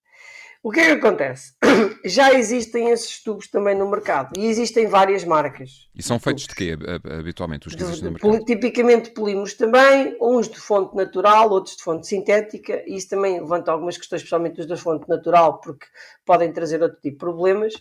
O 0.60 0.72
que 0.72 0.80
é 0.80 0.86
que 0.86 1.06
acontece? 1.06 1.52
Já 2.04 2.32
existem 2.32 2.90
esses 2.90 3.22
tubos 3.22 3.48
também 3.48 3.76
no 3.76 3.88
mercado 3.88 4.32
e 4.36 4.46
existem 4.46 4.88
várias 4.88 5.24
marcas. 5.24 5.88
E 5.94 6.02
são 6.02 6.18
feitos 6.18 6.48
de 6.48 6.54
quê, 6.54 6.76
habitualmente, 7.18 7.68
os 7.68 7.74
que 7.74 7.82
existem 7.82 8.06
no 8.06 8.12
mercado? 8.12 8.44
Tipicamente 8.44 9.10
polímeros 9.10 9.54
também, 9.54 10.16
uns 10.20 10.48
de 10.48 10.58
fonte 10.58 10.96
natural, 10.96 11.50
outros 11.50 11.76
de 11.76 11.82
fonte 11.82 12.08
sintética, 12.08 12.82
e 12.86 12.96
isso 12.96 13.08
também 13.08 13.40
levanta 13.40 13.70
algumas 13.70 13.96
questões, 13.96 14.20
especialmente 14.20 14.60
os 14.60 14.66
da 14.66 14.76
fonte 14.76 15.08
natural, 15.08 15.60
porque 15.60 15.86
podem 16.26 16.52
trazer 16.52 16.82
outro 16.82 17.00
tipo 17.00 17.12
de 17.12 17.18
problemas. 17.18 17.74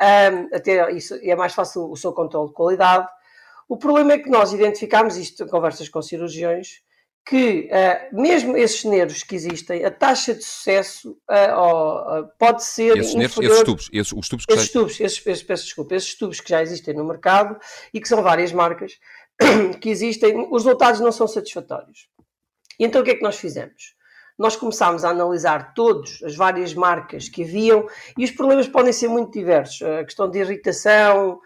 Um, 0.00 0.56
até 0.56 0.92
isso 0.92 1.18
é 1.22 1.34
mais 1.34 1.52
fácil 1.52 1.90
o 1.90 1.96
seu 1.96 2.12
controle 2.12 2.48
de 2.48 2.54
qualidade. 2.54 3.08
O 3.68 3.76
problema 3.76 4.12
é 4.12 4.18
que 4.18 4.30
nós 4.30 4.52
identificamos 4.52 5.16
isto 5.16 5.42
em 5.42 5.48
conversas 5.48 5.88
com 5.88 6.00
cirurgiões, 6.00 6.82
que 7.24 7.70
uh, 7.70 8.20
mesmo 8.20 8.56
esses 8.56 8.84
nervos 8.84 9.22
que 9.22 9.34
existem, 9.34 9.84
a 9.84 9.90
taxa 9.90 10.34
de 10.34 10.42
sucesso 10.42 11.12
uh, 11.30 12.20
uh, 12.20 12.28
pode 12.38 12.64
ser 12.64 12.96
esses 12.96 13.14
nervos, 13.14 13.38
esses 13.38 13.62
tubos, 13.62 13.90
esses, 13.92 14.12
os 14.12 14.28
tubos 14.28 14.46
que 14.46 14.52
esses 14.52 14.72
tubos, 14.72 15.00
esses, 15.00 15.26
esses, 15.26 15.42
peço 15.42 15.64
desculpa, 15.64 15.94
esses 15.94 16.16
tubos 16.16 16.40
que 16.40 16.50
já 16.50 16.60
existem 16.60 16.94
no 16.94 17.04
mercado 17.04 17.58
e 17.94 18.00
que 18.00 18.08
são 18.08 18.22
várias 18.22 18.52
marcas 18.52 18.98
que 19.80 19.88
existem, 19.88 20.48
os 20.50 20.64
resultados 20.64 21.00
não 21.00 21.12
são 21.12 21.28
satisfatórios. 21.28 22.08
E 22.78 22.84
então 22.84 23.00
o 23.00 23.04
que 23.04 23.12
é 23.12 23.14
que 23.14 23.22
nós 23.22 23.36
fizemos? 23.36 23.94
nós 24.38 24.56
começámos 24.56 25.04
a 25.04 25.10
analisar 25.10 25.74
todas 25.74 26.20
as 26.24 26.34
várias 26.34 26.74
marcas 26.74 27.28
que 27.28 27.44
haviam 27.44 27.86
e 28.18 28.24
os 28.24 28.30
problemas 28.30 28.66
podem 28.66 28.92
ser 28.92 29.06
muito 29.06 29.30
diversos. 29.30 29.82
A 29.82 30.04
questão 30.04 30.28
de 30.28 30.40
irritação, 30.40 31.38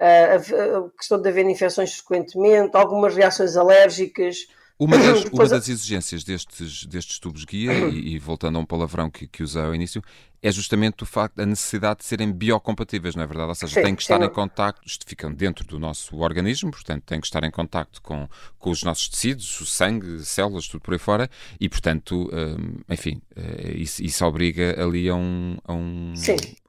a 0.00 0.90
questão 0.98 1.20
de 1.20 1.28
haver 1.28 1.44
infecções 1.44 1.98
frequentemente, 1.98 2.76
algumas 2.76 3.14
reações 3.14 3.56
alérgicas. 3.56 4.48
Uma 4.80 4.96
das, 4.96 5.24
uma 5.30 5.46
das 5.46 5.68
exigências 5.68 6.24
destes, 6.24 6.86
destes 6.86 7.18
tubos 7.18 7.44
guia, 7.44 7.72
e, 7.90 8.14
e, 8.14 8.18
voltando 8.18 8.56
a 8.56 8.60
um 8.62 8.64
palavrão 8.64 9.10
que, 9.10 9.26
que 9.26 9.42
usei 9.42 9.62
ao 9.62 9.74
início, 9.74 10.02
é 10.42 10.50
justamente 10.50 11.02
o 11.02 11.06
facto 11.06 11.36
da 11.36 11.44
necessidade 11.44 11.98
de 12.00 12.06
serem 12.06 12.32
biocompatíveis, 12.32 13.14
não 13.14 13.22
é 13.22 13.26
verdade? 13.26 13.50
Ou 13.50 13.54
seja, 13.54 13.74
sim, 13.74 13.82
têm 13.82 13.94
que 13.94 14.00
estar 14.00 14.18
sim. 14.18 14.24
em 14.24 14.30
contacto, 14.30 14.80
ficam 15.06 15.30
dentro 15.30 15.66
do 15.66 15.78
nosso 15.78 16.16
organismo, 16.16 16.70
portanto, 16.70 17.04
têm 17.04 17.20
que 17.20 17.26
estar 17.26 17.44
em 17.44 17.50
contacto 17.50 18.00
com, 18.00 18.26
com 18.58 18.70
os 18.70 18.82
nossos 18.82 19.06
tecidos, 19.06 19.60
o 19.60 19.66
sangue, 19.66 20.24
células, 20.24 20.66
tudo 20.66 20.80
por 20.80 20.94
aí 20.94 20.98
fora, 20.98 21.28
e 21.60 21.68
portanto, 21.68 22.30
hum, 22.32 22.80
enfim, 22.88 23.20
eh, 23.36 23.74
isso, 23.76 24.02
isso 24.02 24.24
obriga 24.24 24.82
ali 24.82 25.10
a 25.10 25.14
um, 25.14 25.58
a 25.62 25.74
um, 25.74 26.14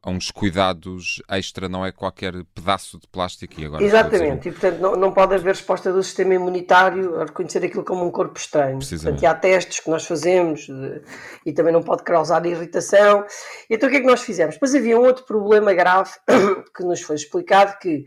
a 0.03 0.09
uns 0.09 0.31
cuidados 0.31 1.21
extra, 1.29 1.69
não 1.69 1.85
é 1.85 1.91
qualquer 1.91 2.33
pedaço 2.55 2.99
de 2.99 3.07
plástico 3.07 3.61
e 3.61 3.65
agora. 3.65 3.83
Exatamente, 3.83 4.49
e 4.49 4.51
portanto 4.51 4.79
não, 4.79 4.95
não 4.95 5.11
pode 5.11 5.35
haver 5.35 5.53
resposta 5.53 5.93
do 5.93 6.01
sistema 6.01 6.33
imunitário 6.33 7.21
a 7.21 7.25
reconhecer 7.25 7.63
aquilo 7.63 7.83
como 7.83 8.03
um 8.03 8.09
corpo 8.09 8.39
estranho. 8.39 8.79
Portanto, 8.79 9.23
há 9.23 9.35
testes 9.35 9.79
que 9.79 9.89
nós 9.89 10.05
fazemos 10.05 10.61
de, 10.61 11.01
e 11.45 11.53
também 11.53 11.71
não 11.71 11.83
pode 11.83 12.03
causar 12.03 12.43
irritação. 12.45 13.25
Então 13.69 13.87
o 13.87 13.91
que 13.91 13.97
é 13.97 14.01
que 14.01 14.07
nós 14.07 14.23
fizemos? 14.23 14.55
Depois 14.55 14.73
havia 14.73 14.99
um 14.99 15.05
outro 15.05 15.23
problema 15.23 15.71
grave 15.73 16.11
que 16.75 16.83
nos 16.83 17.01
foi 17.01 17.15
explicado 17.15 17.77
que 17.79 17.97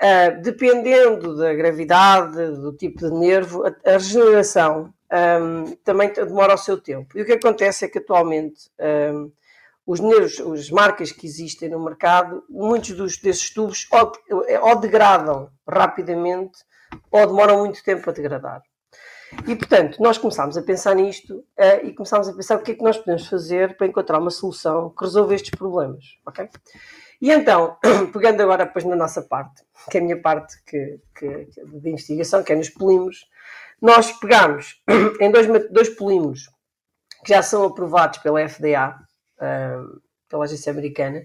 uh, 0.00 0.42
dependendo 0.42 1.36
da 1.36 1.54
gravidade, 1.54 2.34
do 2.34 2.72
tipo 2.72 2.98
de 2.98 3.10
nervo, 3.14 3.64
a, 3.64 3.68
a 3.88 3.92
regeneração 3.92 4.92
um, 5.12 5.76
também 5.84 6.12
demora 6.12 6.54
o 6.54 6.58
seu 6.58 6.80
tempo. 6.80 7.16
E 7.16 7.22
o 7.22 7.24
que 7.24 7.32
acontece 7.32 7.84
é 7.84 7.88
que 7.88 7.98
atualmente 7.98 8.70
um, 8.80 9.30
os 9.86 10.00
nervos, 10.00 10.40
as 10.40 10.70
marcas 10.70 11.12
que 11.12 11.26
existem 11.26 11.68
no 11.68 11.82
mercado, 11.82 12.44
muitos 12.48 12.92
dos, 12.92 13.18
desses 13.18 13.52
tubos 13.52 13.86
ou, 13.90 14.12
ou 14.62 14.76
degradam 14.76 15.50
rapidamente 15.68 16.58
ou 17.10 17.26
demoram 17.26 17.58
muito 17.58 17.82
tempo 17.82 18.08
a 18.08 18.12
degradar. 18.12 18.62
E, 19.46 19.56
portanto, 19.56 20.00
nós 20.00 20.18
começámos 20.18 20.56
a 20.56 20.62
pensar 20.62 20.94
nisto 20.94 21.38
uh, 21.38 21.84
e 21.84 21.94
começámos 21.94 22.28
a 22.28 22.34
pensar 22.34 22.56
o 22.56 22.62
que 22.62 22.72
é 22.72 22.74
que 22.74 22.82
nós 22.82 22.98
podemos 22.98 23.26
fazer 23.26 23.76
para 23.76 23.86
encontrar 23.86 24.18
uma 24.18 24.30
solução 24.30 24.90
que 24.90 25.04
resolva 25.04 25.34
estes 25.34 25.50
problemas, 25.50 26.04
ok? 26.26 26.48
E 27.20 27.30
então, 27.30 27.78
pegando 28.12 28.42
agora 28.42 28.66
depois 28.66 28.84
na 28.84 28.94
nossa 28.94 29.22
parte, 29.22 29.62
que 29.90 29.96
é 29.96 30.00
a 30.00 30.04
minha 30.04 30.20
parte 30.20 30.62
que, 30.64 31.00
que, 31.18 31.46
que 31.46 31.64
de 31.64 31.90
investigação, 31.90 32.42
que 32.42 32.52
é 32.52 32.56
nos 32.56 32.68
polímeros, 32.68 33.26
nós 33.80 34.12
pegamos 34.12 34.82
em 35.18 35.30
dois, 35.30 35.46
dois 35.70 35.88
polímeros 35.88 36.50
que 37.24 37.32
já 37.32 37.42
são 37.42 37.64
aprovados 37.64 38.18
pela 38.18 38.46
FDA, 38.46 38.96
pela 40.28 40.44
agência 40.44 40.72
americana, 40.72 41.24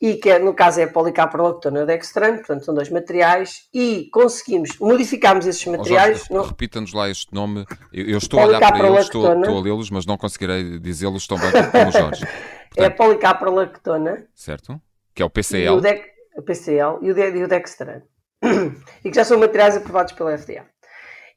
e 0.00 0.14
que 0.14 0.30
é, 0.30 0.38
no 0.38 0.54
caso 0.54 0.80
é 0.80 0.84
a 0.84 0.88
policaprolactona 0.88 1.80
e 1.80 1.82
o 1.82 1.86
dextrano, 1.86 2.38
portanto 2.38 2.64
são 2.64 2.74
dois 2.74 2.88
materiais, 2.88 3.68
e 3.72 4.08
conseguimos, 4.10 4.78
modificarmos 4.78 5.46
esses 5.46 5.64
materiais... 5.66 6.24
Oh, 6.30 6.40
Repita-nos 6.40 6.94
lá 6.94 7.10
este 7.10 7.34
nome, 7.34 7.66
eu, 7.92 8.06
eu 8.06 8.18
estou 8.18 8.40
a 8.40 8.46
olhar 8.46 8.72
para 8.72 8.88
eles, 8.88 9.04
estou, 9.04 9.30
estou 9.30 9.58
a 9.58 9.60
lê-los, 9.60 9.90
mas 9.90 10.06
não 10.06 10.16
conseguirei 10.16 10.78
dizê-los 10.78 11.26
tão 11.26 11.38
bem 11.38 11.50
como 11.70 11.92
Jorge. 11.92 12.24
Portanto, 12.70 12.78
é 12.78 12.84
a 12.86 12.90
policaprolactona. 12.90 14.26
Certo, 14.34 14.80
que 15.14 15.22
é 15.22 15.24
o 15.24 15.30
PCL. 15.30 15.76
O, 15.76 15.80
de, 15.80 16.02
o 16.36 16.42
PCL 16.42 16.98
e 17.02 17.10
o, 17.10 17.14
de, 17.14 17.36
e 17.36 17.44
o 17.44 17.48
dextrano. 17.48 18.02
e 19.04 19.10
que 19.10 19.14
já 19.14 19.24
são 19.24 19.38
materiais 19.38 19.76
aprovados 19.76 20.12
pela 20.12 20.36
FDA. 20.38 20.64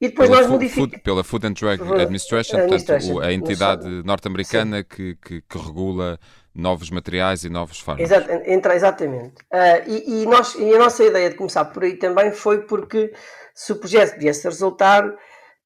E 0.03 0.09
depois 0.09 0.29
pela 0.29 0.41
nós 0.41 0.51
modificamos. 0.51 1.01
Pela 1.01 1.23
Food 1.23 1.47
and 1.47 1.53
Drug 1.53 1.81
Administration, 1.81 2.57
Administration 2.57 3.13
portanto, 3.13 3.21
a 3.21 3.33
entidade 3.33 3.87
norte-americana 4.03 4.83
que, 4.83 5.15
que, 5.15 5.41
que, 5.41 5.57
regula 5.57 6.19
novos 6.53 6.89
materiais 6.89 7.45
e 7.45 7.49
novos 7.49 7.79
fármacos. 7.79 8.11
Exato, 8.11 8.29
entra, 8.45 8.75
exatamente. 8.75 9.35
Uh, 9.43 9.87
e, 9.87 10.23
e, 10.23 10.25
nós, 10.25 10.55
e 10.55 10.75
a 10.75 10.77
nossa 10.77 11.05
ideia 11.05 11.29
de 11.29 11.37
começar 11.37 11.63
por 11.65 11.83
aí 11.83 11.95
também 11.95 12.33
foi 12.33 12.63
porque 12.63 13.13
se 13.55 13.71
o 13.71 13.77
projeto 13.77 14.19
viesse 14.19 14.45
a 14.45 14.49
resultar, 14.49 15.09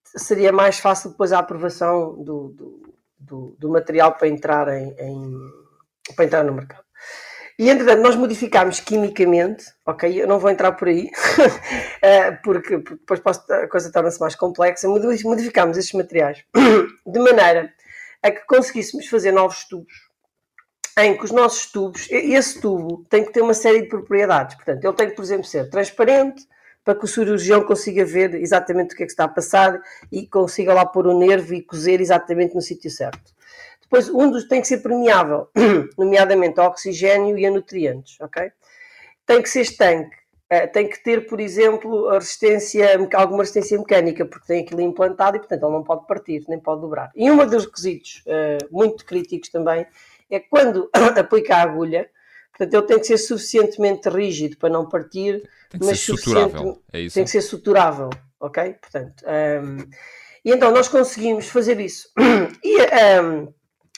seria 0.03 0.51
mais 0.51 0.77
fácil 0.77 1.10
depois 1.10 1.34
a 1.34 1.39
aprovação 1.39 2.22
do, 2.24 2.50
do, 2.50 2.94
do, 3.17 3.56
do 3.58 3.70
material 3.70 4.13
para 4.13 4.27
entrar, 4.27 4.67
em, 4.67 4.96
em, 5.00 5.34
para 6.15 6.25
entrar 6.25 6.44
no 6.44 6.53
mercado. 6.53 6.87
E 7.60 7.70
entretanto, 7.70 8.04
nós 8.04 8.16
modificámos 8.16 8.80
quimicamente, 8.80 9.66
ok? 9.84 10.22
Eu 10.22 10.28
não 10.28 10.38
vou 10.38 10.52
entrar 10.52 10.74
por 10.74 10.88
aí, 10.88 11.10
eh, 12.04 12.32
porque 12.44 12.78
depois 12.78 13.20
posso, 13.20 13.52
a 13.52 13.68
coisa 13.68 13.92
torna-se 13.92 14.20
mais 14.20 14.36
complexa. 14.36 14.88
Modificámos 14.88 15.76
estes 15.76 15.94
materiais 15.94 16.44
de 17.06 17.20
maneira 17.20 17.74
a 18.22 18.30
que 18.30 18.46
conseguíssemos 18.46 19.08
fazer 19.08 19.32
novos 19.32 19.64
tubos, 19.68 19.94
em 21.00 21.18
que 21.18 21.26
os 21.26 21.32
nossos 21.32 21.72
tubos, 21.72 22.08
esse 22.12 22.62
tubo 22.62 23.04
tem 23.10 23.26
que 23.26 23.34
ter 23.34 23.42
uma 23.42 23.56
série 23.56 23.82
de 23.82 23.88
propriedades. 23.88 24.56
Portanto, 24.56 24.84
ele 24.84 24.96
tem 24.96 25.10
que, 25.10 25.16
por 25.16 25.24
exemplo, 25.24 25.46
ser 25.46 25.68
transparente, 25.70 26.48
para 26.88 26.96
que 26.96 27.04
o 27.04 27.08
cirurgião 27.08 27.64
consiga 27.64 28.06
ver 28.06 28.34
exatamente 28.36 28.94
o 28.94 28.98
que 28.98 29.04
é 29.04 29.06
que 29.06 29.12
está 29.12 29.26
a 29.26 29.28
passar 29.28 29.78
e 30.10 30.26
consiga 30.26 30.74
lá 30.74 30.86
pôr 30.86 31.06
o 31.06 31.20
nervo 31.20 31.54
e 31.54 31.62
cozer 31.62 32.00
exatamente 32.00 32.56
no 32.56 32.62
sítio 32.62 32.90
certo. 32.90 33.36
Depois, 33.89 34.10
um 34.10 34.29
dos 34.29 34.46
tem 34.48 34.60
que 34.60 34.67
ser 34.67 34.79
permeável, 34.79 35.48
nomeadamente 35.98 36.60
a 36.60 36.67
oxigênio 36.67 37.38
e 37.38 37.46
a 37.46 37.51
nutrientes, 37.51 38.20
ok? 38.20 38.51
Tem 39.25 39.41
que 39.41 39.50
ser 39.50 39.62
estanque, 39.62 40.15
uh, 40.51 40.72
tem 40.74 40.89
que 40.89 41.01
ter, 41.01 41.25
por 41.25 41.39
exemplo, 41.39 42.10
a 42.10 42.15
resistência, 42.15 42.86
alguma 43.13 43.39
resistência 43.39 43.77
mecânica, 43.77 44.25
porque 44.25 44.46
tem 44.46 44.63
aquilo 44.63 44.82
implantado 44.82 45.38
e, 45.38 45.39
portanto, 45.39 45.63
ele 45.63 45.72
não 45.72 45.84
pode 45.84 46.06
partir, 46.06 46.44
nem 46.50 46.60
pode 46.60 46.82
dobrar. 46.82 47.12
E 47.15 47.32
um 47.32 47.38
dos 47.46 47.65
requisitos 47.65 48.24
uh, 48.25 48.67
muito 48.70 49.06
críticos 49.06 49.50
também 49.50 49.88
é 50.29 50.39
quando 50.41 50.89
aplica 51.17 51.56
a 51.56 51.62
agulha, 51.62 52.10
portanto, 52.51 52.74
ele 52.74 52.88
tem 52.88 53.00
que 53.00 53.06
ser 53.06 53.17
suficientemente 53.17 54.10
rígido 54.10 54.58
para 54.58 54.70
não 54.70 54.88
partir, 54.89 55.50
tem 55.70 55.79
que 55.79 55.86
mas 55.86 56.00
ser 56.01 56.17
suturável, 56.17 56.82
é 56.91 57.00
isso? 57.00 57.15
Tem 57.15 57.24
que 57.24 57.32
ser 57.32 57.41
suturável. 57.41 58.10
ok? 58.38 58.74
Portanto, 58.82 59.24
um, 59.25 59.77
e 60.44 60.51
então 60.51 60.72
nós 60.72 60.88
conseguimos 60.88 61.48
fazer 61.50 61.79
isso. 61.79 62.10
E 62.63 62.82
um, 63.22 63.53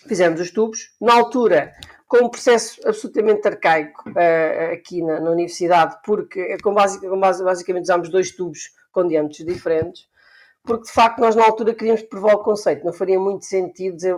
fizemos 0.07 0.39
os 0.39 0.51
tubos. 0.51 0.91
Na 0.99 1.13
altura, 1.13 1.73
com 2.07 2.25
um 2.25 2.29
processo 2.29 2.79
absolutamente 2.85 3.47
arcaico 3.47 4.09
uh, 4.09 4.73
aqui 4.73 5.01
na, 5.03 5.19
na, 5.19 5.29
universidade, 5.31 5.97
porque 6.03 6.39
é 6.39 6.57
com, 6.57 6.73
basic, 6.73 7.07
com 7.07 7.19
base, 7.19 7.43
basicamente 7.43 7.83
usámos 7.83 8.09
dois 8.09 8.31
tubos 8.35 8.71
com 8.91 9.07
diâmetros 9.07 9.45
diferentes, 9.45 10.07
porque 10.63 10.85
de 10.85 10.91
facto 10.91 11.19
nós 11.19 11.35
na 11.35 11.45
altura 11.45 11.73
queríamos 11.73 12.01
provar 12.03 12.35
o 12.35 12.43
conceito, 12.43 12.85
não 12.85 12.93
faria 12.93 13.19
muito 13.19 13.45
sentido 13.45 13.95
dizer, 13.95 14.17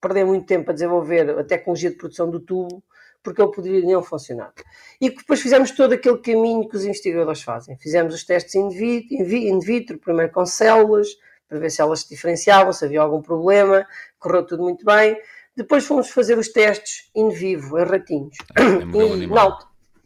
perder 0.00 0.24
muito 0.24 0.46
tempo 0.46 0.70
a 0.70 0.74
desenvolver 0.74 1.30
a 1.38 1.44
tecnologia 1.44 1.90
de 1.90 1.96
produção 1.96 2.30
do 2.30 2.38
tubo, 2.38 2.82
porque 3.22 3.40
ele 3.40 3.50
poderia 3.50 3.80
não 3.80 4.02
funcionar. 4.02 4.52
E 5.00 5.08
depois 5.10 5.40
fizemos 5.40 5.70
todo 5.70 5.94
aquele 5.94 6.18
caminho 6.18 6.68
que 6.68 6.76
os 6.76 6.84
investigadores 6.84 7.42
fazem. 7.42 7.76
Fizemos 7.78 8.14
os 8.14 8.22
testes 8.22 8.54
in 8.54 8.68
vitro, 8.68 9.16
in 9.16 9.58
vitro 9.60 9.98
primeiro 9.98 10.30
com 10.30 10.44
células, 10.44 11.08
para 11.54 11.60
ver 11.60 11.70
se 11.70 11.80
elas 11.80 12.00
se 12.00 12.08
diferenciavam, 12.08 12.72
se 12.72 12.84
havia 12.84 13.00
algum 13.00 13.22
problema, 13.22 13.86
correu 14.18 14.44
tudo 14.44 14.64
muito 14.64 14.84
bem. 14.84 15.16
Depois 15.56 15.86
fomos 15.86 16.10
fazer 16.10 16.36
os 16.36 16.48
testes 16.48 17.08
in 17.14 17.28
vivo, 17.28 17.78
em 17.78 17.84
ratinhos. 17.84 18.36
Em 18.58 18.84
modelo 18.84 19.08
e, 19.10 19.12
animal. 19.12 19.50
Não, 19.50 19.58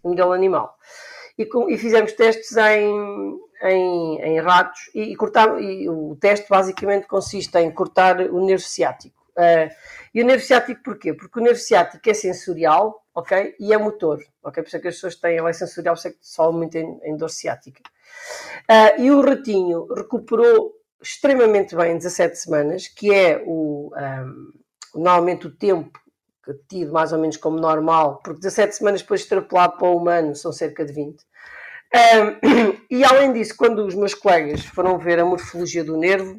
em 0.05 0.09
modelo 0.11 0.33
animal. 0.33 0.77
E, 1.39 1.47
com, 1.47 1.71
e 1.71 1.79
fizemos 1.79 2.13
testes 2.13 2.55
em, 2.55 3.39
em, 3.63 4.21
em 4.21 4.41
ratos 4.41 4.91
e, 4.95 5.05
e, 5.05 5.17
cortar, 5.17 5.59
e 5.59 5.89
o 5.89 6.19
teste 6.21 6.47
basicamente 6.51 7.07
consiste 7.07 7.57
em 7.59 7.71
cortar 7.71 8.21
o 8.21 8.45
nervo 8.45 8.65
ciático. 8.65 9.17
Uh, 9.31 9.73
e 10.13 10.21
o 10.21 10.27
nervo 10.27 10.45
ciático 10.45 10.83
porquê? 10.83 11.15
Porque 11.15 11.41
o 11.41 11.43
nervo 11.43 11.61
ciático 11.61 12.11
é 12.11 12.13
sensorial, 12.13 13.07
ok? 13.15 13.55
E 13.59 13.73
é 13.73 13.79
motor, 13.79 14.19
ok? 14.43 14.63
Por 14.63 14.69
isso 14.69 14.77
é 14.77 14.81
que 14.81 14.89
as 14.89 14.95
pessoas 14.97 15.17
têm, 15.17 15.39
ele 15.39 15.49
é 15.49 15.53
sensorial, 15.55 15.95
por 15.95 16.01
isso 16.01 16.09
é 16.09 16.11
que 16.11 16.19
se 16.21 16.37
fala 16.37 16.53
muito 16.53 16.77
em, 16.77 17.01
em 17.05 17.17
dor 17.17 17.31
ciática. 17.31 17.81
Uh, 18.71 19.01
e 19.01 19.11
o 19.11 19.23
ratinho 19.23 19.87
recuperou 19.95 20.78
extremamente 21.01 21.77
bem 21.77 21.93
em 21.93 21.99
17 21.99 22.37
semanas, 22.37 22.89
que 22.89 23.13
é 23.13 23.43
o, 23.47 23.93
um, 23.95 24.53
normalmente 24.95 25.47
o 25.47 25.51
tempo 25.51 25.99
tido 26.69 26.93
mais 26.93 27.13
ou 27.13 27.19
menos 27.19 27.37
como 27.37 27.59
normal, 27.59 28.21
porque 28.23 28.41
17 28.41 28.77
semanas 28.77 29.03
depois 29.03 29.21
extrapolado 29.21 29.77
para 29.77 29.89
o 29.89 29.97
humano 29.97 30.35
são 30.35 30.53
cerca 30.53 30.85
de 30.85 30.93
20. 30.93 31.23
Um, 31.95 32.87
e 32.91 33.05
além 33.05 33.33
disso, 33.33 33.55
quando 33.57 33.85
os 33.85 33.95
meus 33.95 34.15
colegas 34.15 34.65
foram 34.65 34.99
ver 34.99 35.19
a 35.21 35.25
morfologia 35.25 35.85
do 35.85 35.97
nervo, 35.97 36.39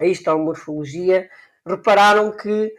aí 0.00 0.10
está 0.10 0.32
a 0.32 0.38
morfologia, 0.38 1.28
repararam 1.66 2.30
que 2.30 2.72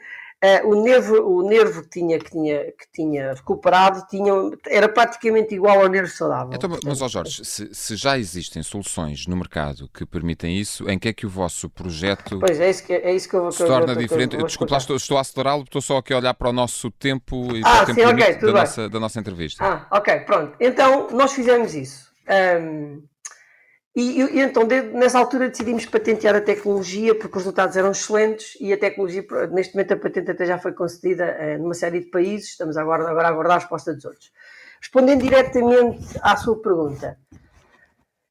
Uh, 0.44 0.68
o, 0.68 0.84
nervo, 0.84 1.16
o 1.16 1.50
nervo 1.50 1.82
que 1.82 1.90
tinha, 1.90 2.20
que 2.20 2.30
tinha, 2.30 2.66
que 2.66 2.92
tinha 2.94 3.34
recuperado 3.34 4.06
tinha, 4.08 4.32
era 4.68 4.88
praticamente 4.88 5.56
igual 5.56 5.82
ao 5.82 5.88
nervo 5.88 6.12
saudável. 6.12 6.54
Então, 6.54 6.70
mas, 6.86 7.02
ó 7.02 7.08
Jorge, 7.08 7.44
se, 7.44 7.74
se, 7.74 7.96
já 7.96 8.20
existem 8.20 8.62
soluções 8.62 9.26
no 9.26 9.36
mercado 9.36 9.90
que 9.92 10.06
permitem 10.06 10.56
isso, 10.56 10.88
em 10.88 11.00
que 11.00 11.08
é 11.08 11.14
que 11.14 11.26
o 11.26 11.30
vosso 11.30 11.68
projeto 11.68 12.40
pois, 12.40 12.60
é 12.60 12.70
isso 12.70 12.86
que, 12.86 12.94
é 12.94 13.16
isso 13.16 13.28
que 13.28 13.36
eu 13.36 13.42
vou, 13.42 13.52
se 13.52 13.66
torna 13.66 13.94
eu, 13.94 13.98
diferente? 13.98 14.36
Eu, 14.36 14.46
Desculpa, 14.46 14.74
lá, 14.74 14.78
estou, 14.78 14.96
estou 14.96 15.18
a 15.18 15.22
acelerá-lo, 15.22 15.64
estou 15.64 15.82
só 15.82 15.98
aqui 15.98 16.14
a 16.14 16.18
olhar 16.18 16.36
para 16.36 16.50
o 16.50 16.54
nosso 16.54 16.92
tempo 16.92 17.56
e 17.56 17.62
ah, 17.66 17.84
para 17.84 17.92
o 17.94 17.96
tempo 17.96 18.12
okay, 18.12 18.36
da, 18.36 18.52
nossa, 18.52 18.90
da 18.90 19.00
nossa 19.00 19.20
entrevista. 19.20 19.66
Ah, 19.66 19.88
ok, 19.98 20.20
pronto. 20.20 20.56
Então, 20.60 21.08
nós 21.14 21.34
fizemos 21.34 21.74
isso. 21.74 22.12
Um, 22.62 23.02
e, 24.00 24.22
e, 24.22 24.42
então, 24.42 24.64
de, 24.64 24.80
nessa 24.80 25.18
altura, 25.18 25.50
decidimos 25.50 25.84
patentear 25.88 26.36
a 26.36 26.42
tecnologia 26.42 27.16
porque 27.16 27.36
os 27.36 27.44
resultados 27.44 27.76
eram 27.76 27.90
excelentes 27.90 28.56
e 28.62 28.72
a 28.72 28.78
tecnologia, 28.78 29.26
neste 29.50 29.74
momento, 29.74 29.96
a 29.96 29.98
patente 29.98 30.30
até 30.30 30.46
já 30.46 30.60
foi 30.60 30.72
concedida 30.72 31.24
eh, 31.24 31.58
numa 31.58 31.74
série 31.74 32.02
de 32.02 32.06
países. 32.12 32.50
Estamos 32.50 32.78
agora, 32.78 33.10
agora 33.10 33.30
a 33.30 33.32
aguardar 33.32 33.58
a 33.58 33.60
resposta 33.60 33.96
dos 33.96 34.06
outros. 34.06 34.32
Respondendo 34.80 35.24
diretamente 35.24 36.06
à 36.22 36.38
sua 36.38 36.62
pergunta, 36.62 37.18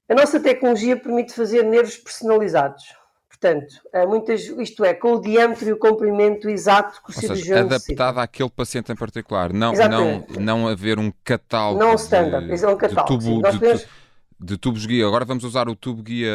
a 0.09 0.15
nossa 0.15 0.39
tecnologia 0.39 0.97
permite 0.97 1.33
fazer 1.33 1.65
nervos 1.65 1.97
personalizados. 1.97 2.85
Portanto, 3.29 3.75
eh, 3.93 4.07
muitas, 4.07 4.43
isto 4.45 4.85
é, 4.85 4.95
com 4.95 5.15
o 5.15 5.21
diâmetro 5.21 5.69
e 5.69 5.73
o 5.73 5.79
comprimento 5.81 6.49
exato 6.49 7.03
que 7.03 7.11
o 7.11 7.13
Ou 7.13 7.21
cirurgião 7.21 7.69
seja, 7.69 7.75
adaptado 7.75 8.21
àquele 8.21 8.51
paciente 8.51 8.93
em 8.93 8.97
particular. 8.97 9.53
Não, 9.53 9.73
não, 9.73 10.25
não 10.39 10.69
haver 10.69 10.97
um 11.01 11.13
catálogo. 11.25 11.81
Não 11.81 11.95
standard, 11.95 12.47
de, 12.47 12.65
é 12.65 12.69
um 12.69 12.77
catálogo. 12.77 13.19
De 13.19 13.25
tubo, 13.25 13.43
de, 13.43 13.59
podemos 13.59 13.81
de 13.81 14.06
tubos 14.61 14.87
guia. 14.87 15.07
Agora 15.07 15.25
vamos 15.25 15.45
usar 15.45 15.69
o 15.69 15.77
tubo 15.77 16.03
guia 16.03 16.33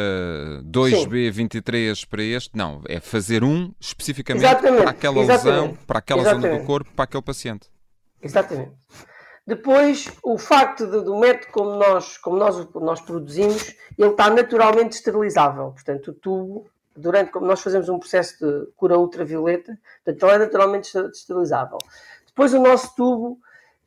2B23 0.64 2.06
para 2.08 2.22
este. 2.22 2.56
Não, 2.56 2.82
é 2.88 3.00
fazer 3.00 3.44
um 3.44 3.72
especificamente 3.80 4.44
exatamente, 4.44 4.82
para 4.82 4.90
aquela 4.90 5.18
exatamente, 5.20 5.60
lesão, 5.60 5.78
para 5.86 5.98
aquela 5.98 6.20
exatamente. 6.22 6.48
zona 6.48 6.60
do 6.60 6.66
corpo, 6.66 6.90
para 6.94 7.04
aquele 7.04 7.22
paciente. 7.22 7.68
Exatamente. 8.20 8.72
Depois, 9.46 10.08
o 10.22 10.38
facto 10.38 10.86
de, 10.86 11.02
do 11.02 11.18
método 11.18 11.52
como 11.52 11.70
nós, 11.76 12.16
como 12.16 12.36
nós, 12.36 12.68
nós 12.74 13.00
produzimos, 13.00 13.74
ele 13.98 14.10
está 14.10 14.30
naturalmente 14.30 14.92
esterilizável. 14.92 15.72
Portanto, 15.72 16.08
o 16.08 16.14
tubo, 16.14 16.70
durante 16.96 17.32
como 17.32 17.46
nós 17.46 17.60
fazemos 17.60 17.88
um 17.88 17.98
processo 17.98 18.38
de 18.38 18.66
cura 18.76 18.96
ultravioleta, 18.96 19.76
portanto, 20.04 20.22
ele 20.26 20.34
é 20.34 20.38
naturalmente 20.38 20.96
esterilizável. 20.96 21.78
Depois, 22.26 22.54
o 22.54 22.60
nosso 22.60 22.94
tubo 22.94 23.40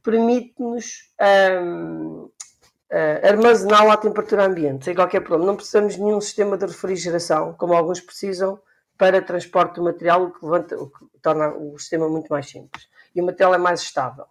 permite-nos 0.04 1.10
hum, 1.64 2.30
uh, 2.92 3.28
armazená-lo 3.28 3.92
à 3.92 3.98
temperatura 3.98 4.46
ambiente, 4.46 4.86
sem 4.86 4.96
qualquer 4.96 5.22
problema. 5.22 5.52
Não 5.52 5.56
precisamos 5.56 5.96
de 5.96 6.02
nenhum 6.02 6.22
sistema 6.22 6.58
de 6.58 6.66
refrigeração, 6.66 7.54
como 7.54 7.74
alguns 7.74 8.02
precisam, 8.02 8.60
para 8.98 9.22
transporte 9.22 9.76
do 9.76 9.84
material, 9.84 10.24
o 10.24 10.32
que, 10.32 10.46
levanta, 10.46 10.78
o 10.78 10.90
que 10.90 11.06
torna 11.22 11.50
o 11.50 11.78
sistema 11.78 12.08
muito 12.10 12.30
mais 12.30 12.50
simples. 12.50 12.88
E 13.14 13.22
o 13.22 13.26
material 13.26 13.54
é 13.54 13.58
mais 13.58 13.82
estável. 13.82 14.26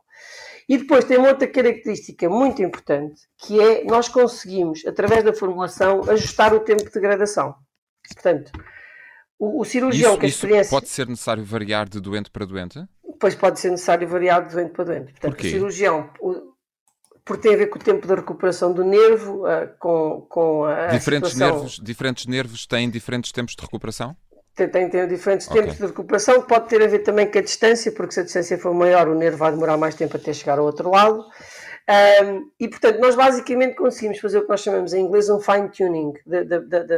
E 0.69 0.79
depois 0.79 1.05
tem 1.05 1.19
uma 1.19 1.29
outra 1.29 1.47
característica 1.47 2.29
muito 2.29 2.62
importante, 2.62 3.23
que 3.37 3.61
é 3.61 3.85
nós 3.85 4.09
conseguimos, 4.09 4.85
através 4.87 5.23
da 5.23 5.35
formulação, 5.35 6.09
ajustar 6.09 6.55
o 6.55 6.61
tempo 6.61 6.85
de 6.85 6.90
degradação. 6.90 7.55
Portanto, 8.14 8.51
o, 9.38 9.61
o 9.61 9.64
cirurgião 9.64 10.12
isso, 10.12 10.21
que 10.21 10.27
a 10.27 10.29
experiência... 10.29 10.71
pode 10.71 10.88
ser 10.88 11.07
necessário 11.07 11.45
variar 11.45 11.88
de 11.88 12.01
doente 12.01 12.31
para 12.31 12.47
doente? 12.47 12.83
Pois 13.21 13.35
pode 13.35 13.61
ser 13.61 13.71
necessário 13.71 14.09
variar 14.09 14.47
de 14.47 14.55
doente 14.55 14.73
para 14.73 14.85
doente. 14.85 15.12
Portanto, 15.12 15.33
Porquê? 15.33 15.49
o 15.49 15.51
cirurgião, 15.51 16.11
porque 17.25 17.43
tem 17.43 17.55
a 17.55 17.59
ver 17.59 17.69
com 17.69 17.79
o 17.79 17.83
tempo 17.83 18.07
de 18.07 18.15
recuperação 18.15 18.73
do 18.73 18.85
nervo, 18.85 19.47
uh, 19.47 19.69
com, 19.79 20.27
com 20.29 20.65
a 20.65 20.89
diferentes 20.89 21.33
situação... 21.33 21.57
nervos 21.57 21.81
Diferentes 21.83 22.27
nervos 22.27 22.67
têm 22.67 22.91
diferentes 22.91 23.33
tempos 23.33 23.55
de 23.57 23.63
recuperação? 23.63 24.17
Tem, 24.55 24.69
tem, 24.69 24.89
tem 24.89 25.09
diferentes 25.09 25.49
okay. 25.49 25.63
tempos 25.63 25.79
de 25.79 25.87
recuperação, 25.87 26.43
pode 26.43 26.69
ter 26.69 26.83
a 26.83 26.87
ver 26.87 27.01
também 27.01 27.29
com 27.29 27.39
a 27.39 27.43
distância, 27.43 27.91
porque 27.91 28.13
se 28.13 28.21
a 28.21 28.23
distância 28.23 28.57
for 28.57 28.73
maior, 28.73 29.09
o 29.09 29.15
nervo 29.15 29.39
vai 29.39 29.51
demorar 29.51 29.77
mais 29.77 29.95
tempo 29.95 30.17
até 30.17 30.33
chegar 30.33 30.59
ao 30.59 30.65
outro 30.65 30.91
lado. 30.91 31.25
Um, 31.87 32.51
e, 32.59 32.69
portanto, 32.69 32.99
nós 32.99 33.15
basicamente 33.15 33.75
conseguimos 33.75 34.19
fazer 34.19 34.39
o 34.39 34.43
que 34.43 34.49
nós 34.49 34.61
chamamos 34.61 34.95
em 34.95 35.05
inglês 35.05 35.29
um 35.29 35.41
fine-tuning 35.41 36.15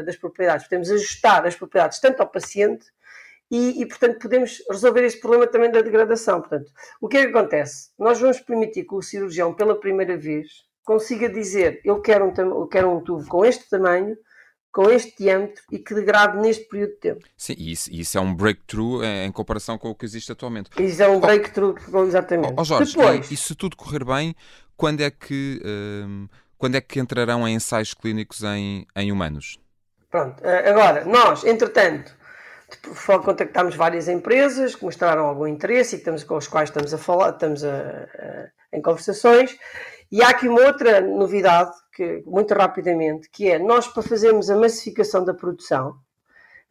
das 0.04 0.16
propriedades. 0.16 0.66
Podemos 0.66 0.90
ajustar 0.90 1.46
as 1.46 1.56
propriedades 1.56 1.98
tanto 1.98 2.20
ao 2.20 2.28
paciente 2.28 2.86
e, 3.50 3.82
e, 3.82 3.86
portanto, 3.86 4.18
podemos 4.18 4.62
resolver 4.70 5.04
este 5.04 5.20
problema 5.20 5.46
também 5.46 5.70
da 5.70 5.80
degradação. 5.80 6.40
Portanto, 6.40 6.70
o 7.00 7.08
que 7.08 7.16
é 7.16 7.22
que 7.22 7.36
acontece? 7.36 7.90
Nós 7.98 8.20
vamos 8.20 8.40
permitir 8.40 8.84
que 8.84 8.94
o 8.94 9.02
cirurgião, 9.02 9.54
pela 9.54 9.78
primeira 9.78 10.16
vez, 10.16 10.48
consiga 10.84 11.28
dizer: 11.28 11.80
Eu 11.84 12.00
quero 12.00 12.26
um, 12.26 12.60
eu 12.60 12.66
quero 12.66 12.90
um 12.90 13.00
tubo 13.00 13.26
com 13.28 13.44
este 13.44 13.68
tamanho, 13.68 14.16
com 14.72 14.90
este 14.90 15.16
diâmetro 15.16 15.62
e 15.70 15.78
que 15.78 15.94
degrade 15.94 16.38
neste 16.38 16.68
período 16.68 16.90
de 16.90 16.96
tempo. 16.98 17.26
Sim, 17.36 17.54
e 17.56 17.72
isso, 17.72 17.90
isso 17.92 18.18
é 18.18 18.20
um 18.20 18.34
breakthrough 18.34 19.02
em, 19.02 19.30
comparação 19.30 19.78
com 19.78 19.90
o 19.90 19.94
que 19.94 20.04
existe 20.04 20.30
atualmente. 20.32 20.70
Isso 20.82 21.02
é 21.02 21.08
um 21.08 21.20
breakthrough, 21.20 21.76
oh, 21.92 22.04
exatamente. 22.04 22.54
Oh, 22.56 22.60
oh 22.60 22.64
Jorge, 22.64 22.96
Depois, 22.96 23.30
e 23.30 23.36
se 23.36 23.54
tudo 23.54 23.76
correr 23.76 24.04
bem, 24.04 24.34
quando 24.76 25.02
é 25.02 25.10
que, 25.10 25.62
um, 25.64 26.28
quando 26.58 26.74
é 26.74 26.80
que 26.80 26.98
entrarão 26.98 27.46
em 27.46 27.54
ensaios 27.54 27.94
clínicos 27.94 28.42
em, 28.42 28.86
em 28.96 29.12
humanos? 29.12 29.58
Pronto, 30.10 30.44
eh, 30.44 30.70
agora, 30.70 31.04
nós, 31.04 31.44
entretanto, 31.44 32.15
contactámos 33.24 33.74
várias 33.74 34.08
empresas 34.08 34.74
que 34.74 34.84
mostraram 34.84 35.26
algum 35.26 35.46
interesse 35.46 35.96
e 35.96 35.98
estamos, 35.98 36.24
com 36.24 36.36
as 36.36 36.48
quais 36.48 36.68
estamos 36.68 36.92
a 36.92 36.98
falar, 36.98 37.30
estamos 37.30 37.64
a, 37.64 37.70
a, 37.70 38.76
em 38.76 38.82
conversações. 38.82 39.56
E 40.10 40.22
há 40.22 40.28
aqui 40.28 40.48
uma 40.48 40.62
outra 40.62 41.00
novidade, 41.00 41.72
que, 41.92 42.22
muito 42.26 42.54
rapidamente, 42.54 43.28
que 43.30 43.50
é 43.50 43.58
nós, 43.58 43.88
para 43.88 44.02
fazermos 44.02 44.50
a 44.50 44.56
massificação 44.56 45.24
da 45.24 45.34
produção, 45.34 45.96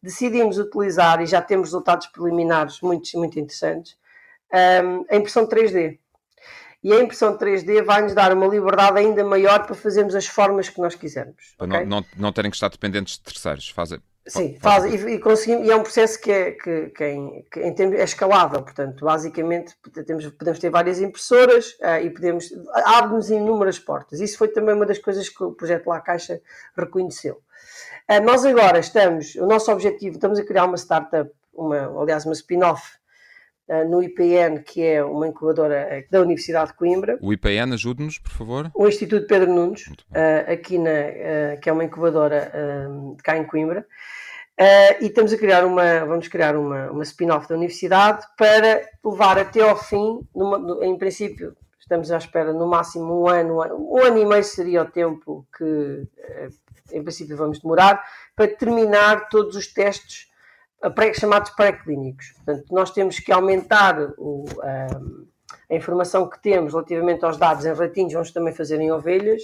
decidimos 0.01 0.57
utilizar, 0.57 1.21
e 1.21 1.25
já 1.25 1.41
temos 1.41 1.69
resultados 1.69 2.07
preliminares 2.07 2.79
muito, 2.81 3.09
muito 3.17 3.39
interessantes, 3.39 3.97
um, 4.53 5.05
a 5.09 5.15
impressão 5.15 5.47
3D. 5.47 5.97
E 6.83 6.93
a 6.93 7.01
impressão 7.01 7.35
3D 7.35 7.83
vai-nos 7.83 8.13
dar 8.13 8.31
uma 8.31 8.45
liberdade 8.45 8.99
ainda 8.99 9.23
maior 9.23 9.65
para 9.65 9.73
fazermos 9.73 10.13
as 10.13 10.27
formas 10.27 10.69
que 10.69 10.79
nós 10.79 10.93
quisermos. 10.93 11.55
Para 11.57 11.65
okay? 11.67 11.85
não, 11.85 12.01
não, 12.01 12.05
não 12.15 12.31
terem 12.31 12.51
que 12.51 12.55
estar 12.55 12.69
dependentes 12.69 13.17
de 13.17 13.23
terceiros. 13.23 13.69
Fazem, 13.69 13.99
Sim, 14.27 14.57
faz, 14.59 14.83
e, 14.85 14.95
e, 14.95 15.19
conseguimos, 15.19 15.67
e 15.67 15.71
é 15.71 15.75
um 15.75 15.83
processo 15.83 16.19
que 16.19 16.31
é, 16.31 16.51
que, 16.51 16.89
que, 16.89 17.05
em, 17.05 17.45
que 17.51 17.59
em 17.59 17.73
termos, 17.75 17.99
é 17.99 18.03
escalável, 18.03 18.63
portanto, 18.63 19.05
basicamente 19.05 19.75
temos, 20.03 20.25
podemos 20.29 20.57
ter 20.57 20.71
várias 20.71 20.99
impressoras 20.99 21.77
uh, 21.79 22.03
e 22.03 22.09
podemos 22.09 22.51
abre-nos 22.73 23.29
inúmeras 23.29 23.77
portas. 23.77 24.19
Isso 24.19 24.39
foi 24.39 24.47
também 24.47 24.73
uma 24.73 24.85
das 24.85 24.97
coisas 24.97 25.29
que 25.29 25.43
o 25.43 25.51
projeto 25.51 25.87
La 25.87 26.01
Caixa 26.01 26.41
reconheceu. 26.75 27.39
Uh, 28.09 28.23
nós 28.23 28.43
agora 28.45 28.79
estamos, 28.79 29.35
o 29.35 29.45
nosso 29.45 29.71
objetivo, 29.71 30.15
estamos 30.15 30.39
a 30.39 30.43
criar 30.43 30.65
uma 30.65 30.77
startup, 30.77 31.31
uma, 31.53 32.01
aliás, 32.01 32.25
uma 32.25 32.33
spin-off, 32.33 32.81
no 33.89 34.01
IPN, 34.01 34.61
que 34.63 34.83
é 34.83 35.03
uma 35.03 35.27
incubadora 35.27 36.05
da 36.09 36.21
Universidade 36.21 36.71
de 36.71 36.77
Coimbra. 36.77 37.17
O 37.21 37.33
IPN, 37.33 37.73
ajude-nos, 37.73 38.19
por 38.19 38.31
favor. 38.31 38.71
O 38.75 38.87
Instituto 38.87 39.25
Pedro 39.27 39.51
Nunes, 39.51 39.87
uh, 39.87 40.51
aqui 40.51 40.77
na, 40.77 41.57
que 41.61 41.69
é 41.69 41.73
uma 41.73 41.83
incubadora 41.83 42.51
de 43.15 43.23
cá 43.23 43.37
em 43.37 43.45
Coimbra. 43.45 43.85
e 45.01 45.05
estamos 45.05 45.33
a 45.33 45.37
criar 45.37 45.65
uma, 45.65 46.05
vamos 46.05 46.27
criar 46.27 46.55
uma, 46.55 46.91
uma 46.91 47.03
spin-off 47.03 47.47
da 47.47 47.55
universidade 47.55 48.25
para 48.37 48.87
levar 49.03 49.39
até 49.39 49.61
ao 49.61 49.75
fim, 49.75 50.19
numa, 50.35 50.85
em 50.85 50.97
princípio, 50.97 51.55
estamos 51.79 52.11
à 52.11 52.17
espera 52.17 52.53
no 52.53 52.67
máximo 52.67 53.23
um 53.23 53.27
ano, 53.27 53.57
um 53.91 54.03
ano 54.03 54.17
e 54.17 54.25
meio 54.25 54.43
seria 54.43 54.83
o 54.83 54.85
tempo 54.85 55.45
que 55.57 56.07
em 56.91 57.03
princípio 57.03 57.37
vamos 57.37 57.59
demorar, 57.59 58.03
para 58.35 58.47
terminar 58.47 59.27
todos 59.29 59.55
os 59.55 59.67
testes 59.67 60.27
pré, 60.95 61.13
chamados 61.13 61.51
pré-clínicos. 61.51 62.31
Portanto, 62.33 62.65
nós 62.71 62.91
temos 62.91 63.19
que 63.19 63.31
aumentar 63.31 63.99
o, 64.17 64.45
a, 64.61 65.73
a, 65.73 65.75
informação 65.75 66.29
que 66.29 66.41
temos 66.41 66.73
relativamente 66.73 67.23
aos 67.25 67.37
dados 67.37 67.65
em 67.65 67.73
ratinhos, 67.73 68.13
vamos 68.13 68.31
também 68.31 68.53
fazer 68.53 68.79
em 68.79 68.91
ovelhas, 68.91 69.43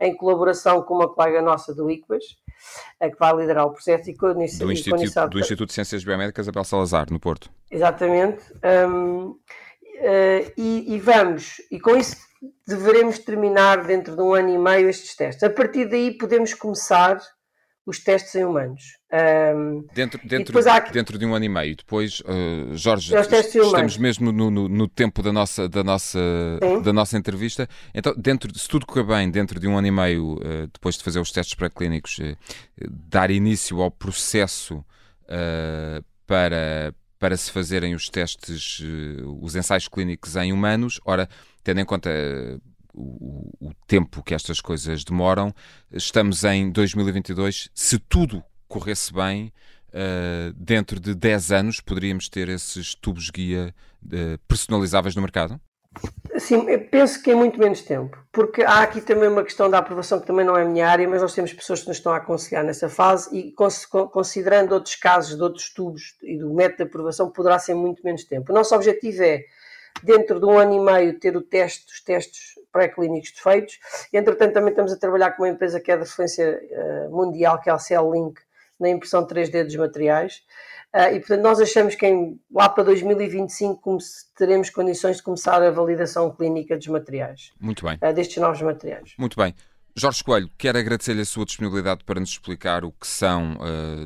em 0.00 0.16
colaboração 0.16 0.82
com 0.82 0.94
uma 0.94 1.08
colega 1.08 1.40
nossa 1.40 1.74
do 1.74 1.90
ICBAS, 1.90 2.24
que 3.00 3.18
vai 3.18 3.36
liderar 3.36 3.66
o 3.66 3.72
processo 3.72 4.10
e 4.10 4.16
com, 4.16 4.32
do, 4.32 4.42
Instituto, 4.42 5.28
do 5.28 5.38
Instituto 5.38 5.68
de 5.68 5.74
Ciências 5.74 6.04
Biomédicas 6.04 6.48
Abel 6.48 6.64
Salazar, 6.64 7.06
no 7.10 7.20
Porto. 7.20 7.50
Exatamente. 7.70 8.42
Um, 8.88 9.26
uh, 9.28 10.52
e, 10.56 10.94
e, 10.94 10.98
vamos, 10.98 11.60
e 11.70 11.78
com 11.78 11.96
isso 11.96 12.16
deveremos 12.66 13.18
terminar 13.18 13.84
dentro 13.84 14.16
de 14.16 14.22
um 14.22 14.34
ano 14.34 14.50
e 14.50 14.58
meio 14.58 14.88
estes 14.88 15.14
testes. 15.14 15.42
A 15.42 15.50
partir 15.50 15.88
daí 15.88 16.16
podemos 16.16 16.54
começar 16.54 17.18
os 17.86 17.98
testes 17.98 18.34
em 18.34 18.44
humanos. 18.44 18.82
Um, 19.12 19.86
dentro, 19.92 20.20
dentro, 20.26 20.70
há... 20.70 20.80
dentro 20.80 21.18
de 21.18 21.26
um 21.26 21.34
ano 21.34 21.44
e 21.44 21.48
meio. 21.48 21.76
Depois, 21.76 22.20
uh, 22.20 22.74
Jorge, 22.74 23.14
estamos 23.14 23.98
mesmo 23.98 24.32
no, 24.32 24.50
no, 24.50 24.68
no, 24.68 24.88
tempo 24.88 25.22
da 25.22 25.32
nossa, 25.32 25.68
da, 25.68 25.84
nossa, 25.84 26.18
da 26.82 26.92
nossa 26.92 27.18
entrevista. 27.18 27.68
Então, 27.94 28.14
dentro, 28.16 28.56
se 28.58 28.66
tudo 28.66 28.86
correr 28.86 29.04
bem, 29.04 29.30
dentro 29.30 29.60
de 29.60 29.68
um 29.68 29.76
ano 29.76 29.86
e 29.86 29.90
meio, 29.90 30.34
uh, 30.34 30.66
depois 30.72 30.96
de 30.96 31.04
fazer 31.04 31.20
os 31.20 31.30
testes 31.30 31.54
pré-clínicos, 31.54 32.18
uh, 32.18 32.36
dar 32.90 33.30
início 33.30 33.82
ao 33.82 33.90
processo 33.90 34.84
para, 36.26 36.94
para 37.18 37.36
se 37.36 37.50
fazerem 37.50 37.94
os 37.94 38.10
testes, 38.10 38.82
os 39.40 39.56
ensaios 39.56 39.88
clínicos 39.88 40.36
em 40.36 40.52
humanos. 40.52 41.00
Ora, 41.04 41.28
tendo 41.62 41.80
em 41.80 41.84
conta 41.84 42.10
o, 42.94 43.50
o, 43.60 43.74
tempo 43.86 44.22
que 44.22 44.34
estas 44.34 44.60
coisas 44.60 45.04
demoram, 45.04 45.52
estamos 45.92 46.44
em 46.44 46.70
2022. 46.70 47.70
Se 47.74 47.98
tudo 47.98 48.42
corresse 48.68 49.12
bem, 49.12 49.52
uh, 49.88 50.52
dentro 50.56 51.00
de 51.00 51.14
10 51.14 51.52
anos 51.52 51.80
poderíamos 51.80 52.28
ter 52.28 52.48
esses 52.48 52.94
tubos 52.94 53.30
guia 53.30 53.74
uh, 54.04 54.38
personalizáveis 54.46 55.14
no 55.16 55.22
mercado? 55.22 55.60
Sim, 56.36 56.66
penso 56.90 57.22
que 57.22 57.30
é 57.30 57.34
muito 57.34 57.60
menos 57.60 57.82
tempo, 57.82 58.18
porque 58.32 58.62
há 58.62 58.82
aqui 58.82 59.00
também 59.00 59.28
uma 59.28 59.44
questão 59.44 59.70
da 59.70 59.78
aprovação 59.78 60.18
que 60.18 60.26
também 60.26 60.44
não 60.44 60.56
é 60.56 60.62
a 60.62 60.64
minha 60.64 60.88
área, 60.88 61.08
mas 61.08 61.22
nós 61.22 61.32
temos 61.32 61.52
pessoas 61.52 61.82
que 61.82 61.88
nos 61.88 61.98
estão 61.98 62.12
a 62.12 62.16
aconselhar 62.16 62.64
nessa 62.64 62.88
fase 62.88 63.30
e 63.36 63.54
considerando 64.10 64.72
outros 64.72 64.96
casos 64.96 65.36
de 65.36 65.42
outros 65.42 65.72
tubos 65.72 66.16
e 66.22 66.36
do 66.36 66.52
método 66.52 66.78
de 66.78 66.82
aprovação, 66.82 67.30
poderá 67.30 67.58
ser 67.60 67.74
muito 67.74 68.02
menos 68.04 68.24
tempo. 68.24 68.50
O 68.50 68.54
nosso 68.54 68.74
objetivo 68.74 69.22
é 69.22 69.44
dentro 70.02 70.40
de 70.40 70.46
um 70.46 70.58
ano 70.58 70.74
e 70.74 70.80
meio 70.80 71.18
ter 71.18 71.36
o 71.36 71.40
teste, 71.40 71.92
os 71.92 72.00
testes 72.00 72.54
pré-clínicos 72.72 73.30
feitos. 73.38 73.78
Entretanto, 74.12 74.54
também 74.54 74.70
estamos 74.70 74.92
a 74.92 74.96
trabalhar 74.96 75.32
com 75.32 75.44
uma 75.44 75.48
empresa 75.48 75.80
que 75.80 75.92
é 75.92 75.96
de 75.96 76.02
referência 76.02 76.60
uh, 76.60 77.10
mundial, 77.10 77.60
que 77.60 77.70
é 77.70 77.72
a 77.72 77.78
Cell 77.78 78.10
Link, 78.12 78.40
na 78.78 78.88
impressão 78.88 79.26
3D 79.26 79.64
dos 79.64 79.76
materiais. 79.76 80.42
Uh, 80.94 81.14
e, 81.14 81.18
portanto, 81.20 81.42
nós 81.42 81.60
achamos 81.60 81.94
que 81.94 82.06
em, 82.06 82.40
lá 82.52 82.68
para 82.68 82.84
2025 82.84 83.98
teremos 84.36 84.70
condições 84.70 85.16
de 85.16 85.22
começar 85.22 85.62
a 85.62 85.70
validação 85.70 86.30
clínica 86.34 86.76
dos 86.76 86.88
materiais. 86.88 87.52
Muito 87.60 87.84
bem. 87.84 87.98
Uh, 88.02 88.12
destes 88.12 88.36
novos 88.38 88.60
materiais. 88.60 89.14
Muito 89.18 89.36
bem. 89.36 89.54
Jorge 89.96 90.24
Coelho, 90.24 90.50
quero 90.58 90.76
agradecer-lhe 90.76 91.20
a 91.20 91.24
sua 91.24 91.44
disponibilidade 91.44 92.02
para 92.02 92.18
nos 92.18 92.30
explicar 92.30 92.84
o 92.84 92.90
que 92.90 93.06
são, 93.06 93.56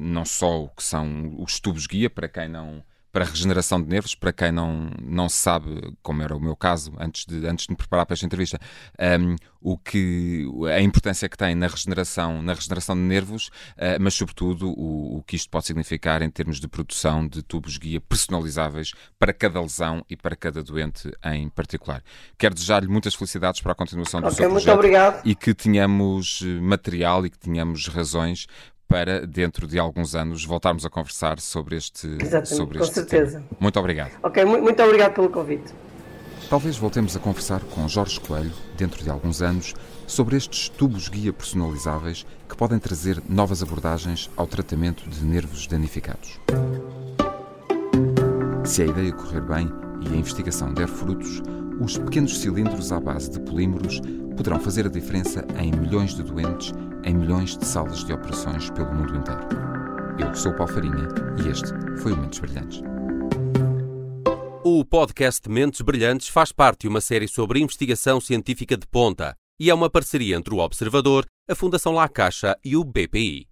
não 0.03 0.23
só 0.23 0.65
o 0.65 0.69
que 0.69 0.83
são 0.83 1.35
os 1.39 1.59
tubos 1.59 1.87
guia, 1.87 2.11
para 2.11 2.29
quem 2.29 2.47
não 2.47 2.85
para 3.13 3.25
regeneração 3.25 3.81
de 3.81 3.89
nervos, 3.89 4.15
para 4.15 4.33
quem 4.33 4.53
não, 4.53 4.91
não 5.03 5.29
sabe, 5.29 5.95
como 6.03 6.23
era 6.23 6.37
o 6.37 6.41
meu 6.41 6.55
caso, 6.55 6.93
antes 6.99 7.25
de, 7.25 7.47
antes 7.47 7.67
de 7.67 7.73
me 7.73 7.77
preparar 7.77 8.05
para 8.07 8.15
esta 8.15 8.27
entrevista, 8.27 8.59
um, 9.21 9.37
o 9.61 9.77
que, 9.77 10.47
a 10.73 10.81
importância 10.81 11.29
que 11.29 11.37
tem 11.37 11.55
na 11.55 11.67
regeneração, 11.67 12.43
na 12.43 12.53
regeneração 12.53 12.95
de 12.95 13.03
nervos, 13.03 13.49
uh, 13.77 14.01
mas 14.01 14.15
sobretudo 14.15 14.69
o, 14.71 15.19
o 15.19 15.23
que 15.23 15.37
isto 15.37 15.51
pode 15.51 15.67
significar 15.67 16.23
em 16.23 16.31
termos 16.31 16.61
de 16.61 16.69
produção 16.69 17.27
de 17.27 17.43
tubos 17.43 17.77
guia 17.79 18.01
personalizáveis 18.01 18.93
para 19.19 19.33
cada 19.33 19.61
lesão 19.61 20.05
e 20.09 20.17
para 20.17 20.37
cada 20.37 20.63
doente 20.63 21.11
em 21.25 21.49
particular. 21.49 22.03
Quero 22.37 22.55
desejar-lhe 22.55 22.89
muitas 22.89 23.15
felicidades 23.15 23.61
para 23.61 23.73
a 23.73 23.75
continuação 23.75 24.21
do 24.21 24.27
okay, 24.27 24.37
seu 24.37 24.51
projeto. 24.51 24.67
Muito 24.67 24.79
obrigado. 24.79 25.23
E 25.25 25.35
que 25.35 25.55
tenhamos 25.55 26.43
eh, 26.43 26.61
material 26.61 27.27
e 27.27 27.31
que 27.31 27.39
tenhamos 27.39 27.89
razões 27.89 28.47
para, 28.89 29.27
dentro 29.27 29.67
de 29.67 29.79
alguns 29.79 30.15
anos, 30.15 30.45
voltarmos 30.45 30.85
a 30.87 30.91
conversar 30.91 31.39
sobre 31.39 31.77
este, 31.77 32.07
Exatamente, 32.07 32.49
sobre 32.49 32.79
com 32.79 32.85
certeza. 32.87 33.39
Tema. 33.39 33.47
Muito 33.61 33.79
obrigado. 33.79 34.13
Ok, 34.23 34.45
muito 34.45 34.83
obrigado 34.83 35.15
pelo 35.15 35.29
convite. 35.29 35.75
Talvez 36.49 36.79
voltemos 36.79 37.15
a 37.15 37.21
conversar 37.21 37.61
com 37.61 37.87
Jorge 37.87 38.19
Coelho, 38.19 38.53
dentro 38.75 39.05
de 39.05 39.11
alguns 39.11 39.43
anos, 39.43 39.75
sobre 40.07 40.35
estes 40.35 40.71
tubos 40.71 41.07
guia 41.09 41.31
personalizáveis 41.31 42.25
que 42.49 42.57
podem 42.57 42.79
trazer 42.79 43.23
novas 43.29 43.63
abordagens 43.63 44.31
ao 44.35 44.47
tratamento 44.47 45.07
de 45.11 45.23
nervos 45.23 45.67
danificados. 45.67 46.41
Se 48.65 48.83
a 48.83 48.87
ideia 48.87 49.13
correr 49.13 49.43
bem 49.43 49.71
e 50.01 50.15
a 50.15 50.17
investigação 50.17 50.73
der 50.73 50.89
frutos, 50.89 51.43
os 51.81 51.99
pequenos 51.99 52.39
cilindros 52.41 52.91
à 52.93 52.99
base 52.99 53.31
de 53.31 53.41
polímeros 53.41 54.01
poderão 54.35 54.59
fazer 54.59 54.87
a 54.87 54.91
diferença 54.91 55.45
em 55.59 55.71
milhões 55.71 56.15
de 56.15 56.23
doentes 56.23 56.73
em 57.09 57.15
milhões 57.15 57.57
de 57.57 57.65
salas 57.65 58.05
de 58.05 58.13
operações 58.13 58.69
pelo 58.71 58.93
mundo 58.93 59.17
inteiro. 59.17 59.41
Eu 60.19 60.35
sou 60.35 60.53
o 60.53 60.57
Paulo 60.57 60.73
Farinha 60.73 61.09
e 61.43 61.49
este 61.49 61.69
foi 62.03 62.13
o 62.13 62.17
Mentes 62.19 62.39
Brilhantes. 62.39 62.83
O 64.63 64.85
podcast 64.85 65.49
Mentes 65.49 65.81
Brilhantes 65.81 66.29
faz 66.29 66.53
parte 66.53 66.83
de 66.83 66.89
uma 66.89 67.01
série 67.01 67.27
sobre 67.27 67.61
investigação 67.61 68.21
científica 68.21 68.77
de 68.77 68.87
ponta 68.87 69.35
e 69.59 69.71
é 69.71 69.75
uma 69.75 69.89
parceria 69.89 70.37
entre 70.37 70.53
o 70.53 70.59
Observador, 70.59 71.25
a 71.49 71.55
Fundação 71.55 71.95
La 71.95 72.09
Caixa 72.09 72.55
e 72.63 72.77
o 72.77 72.85
BPI. 72.85 73.49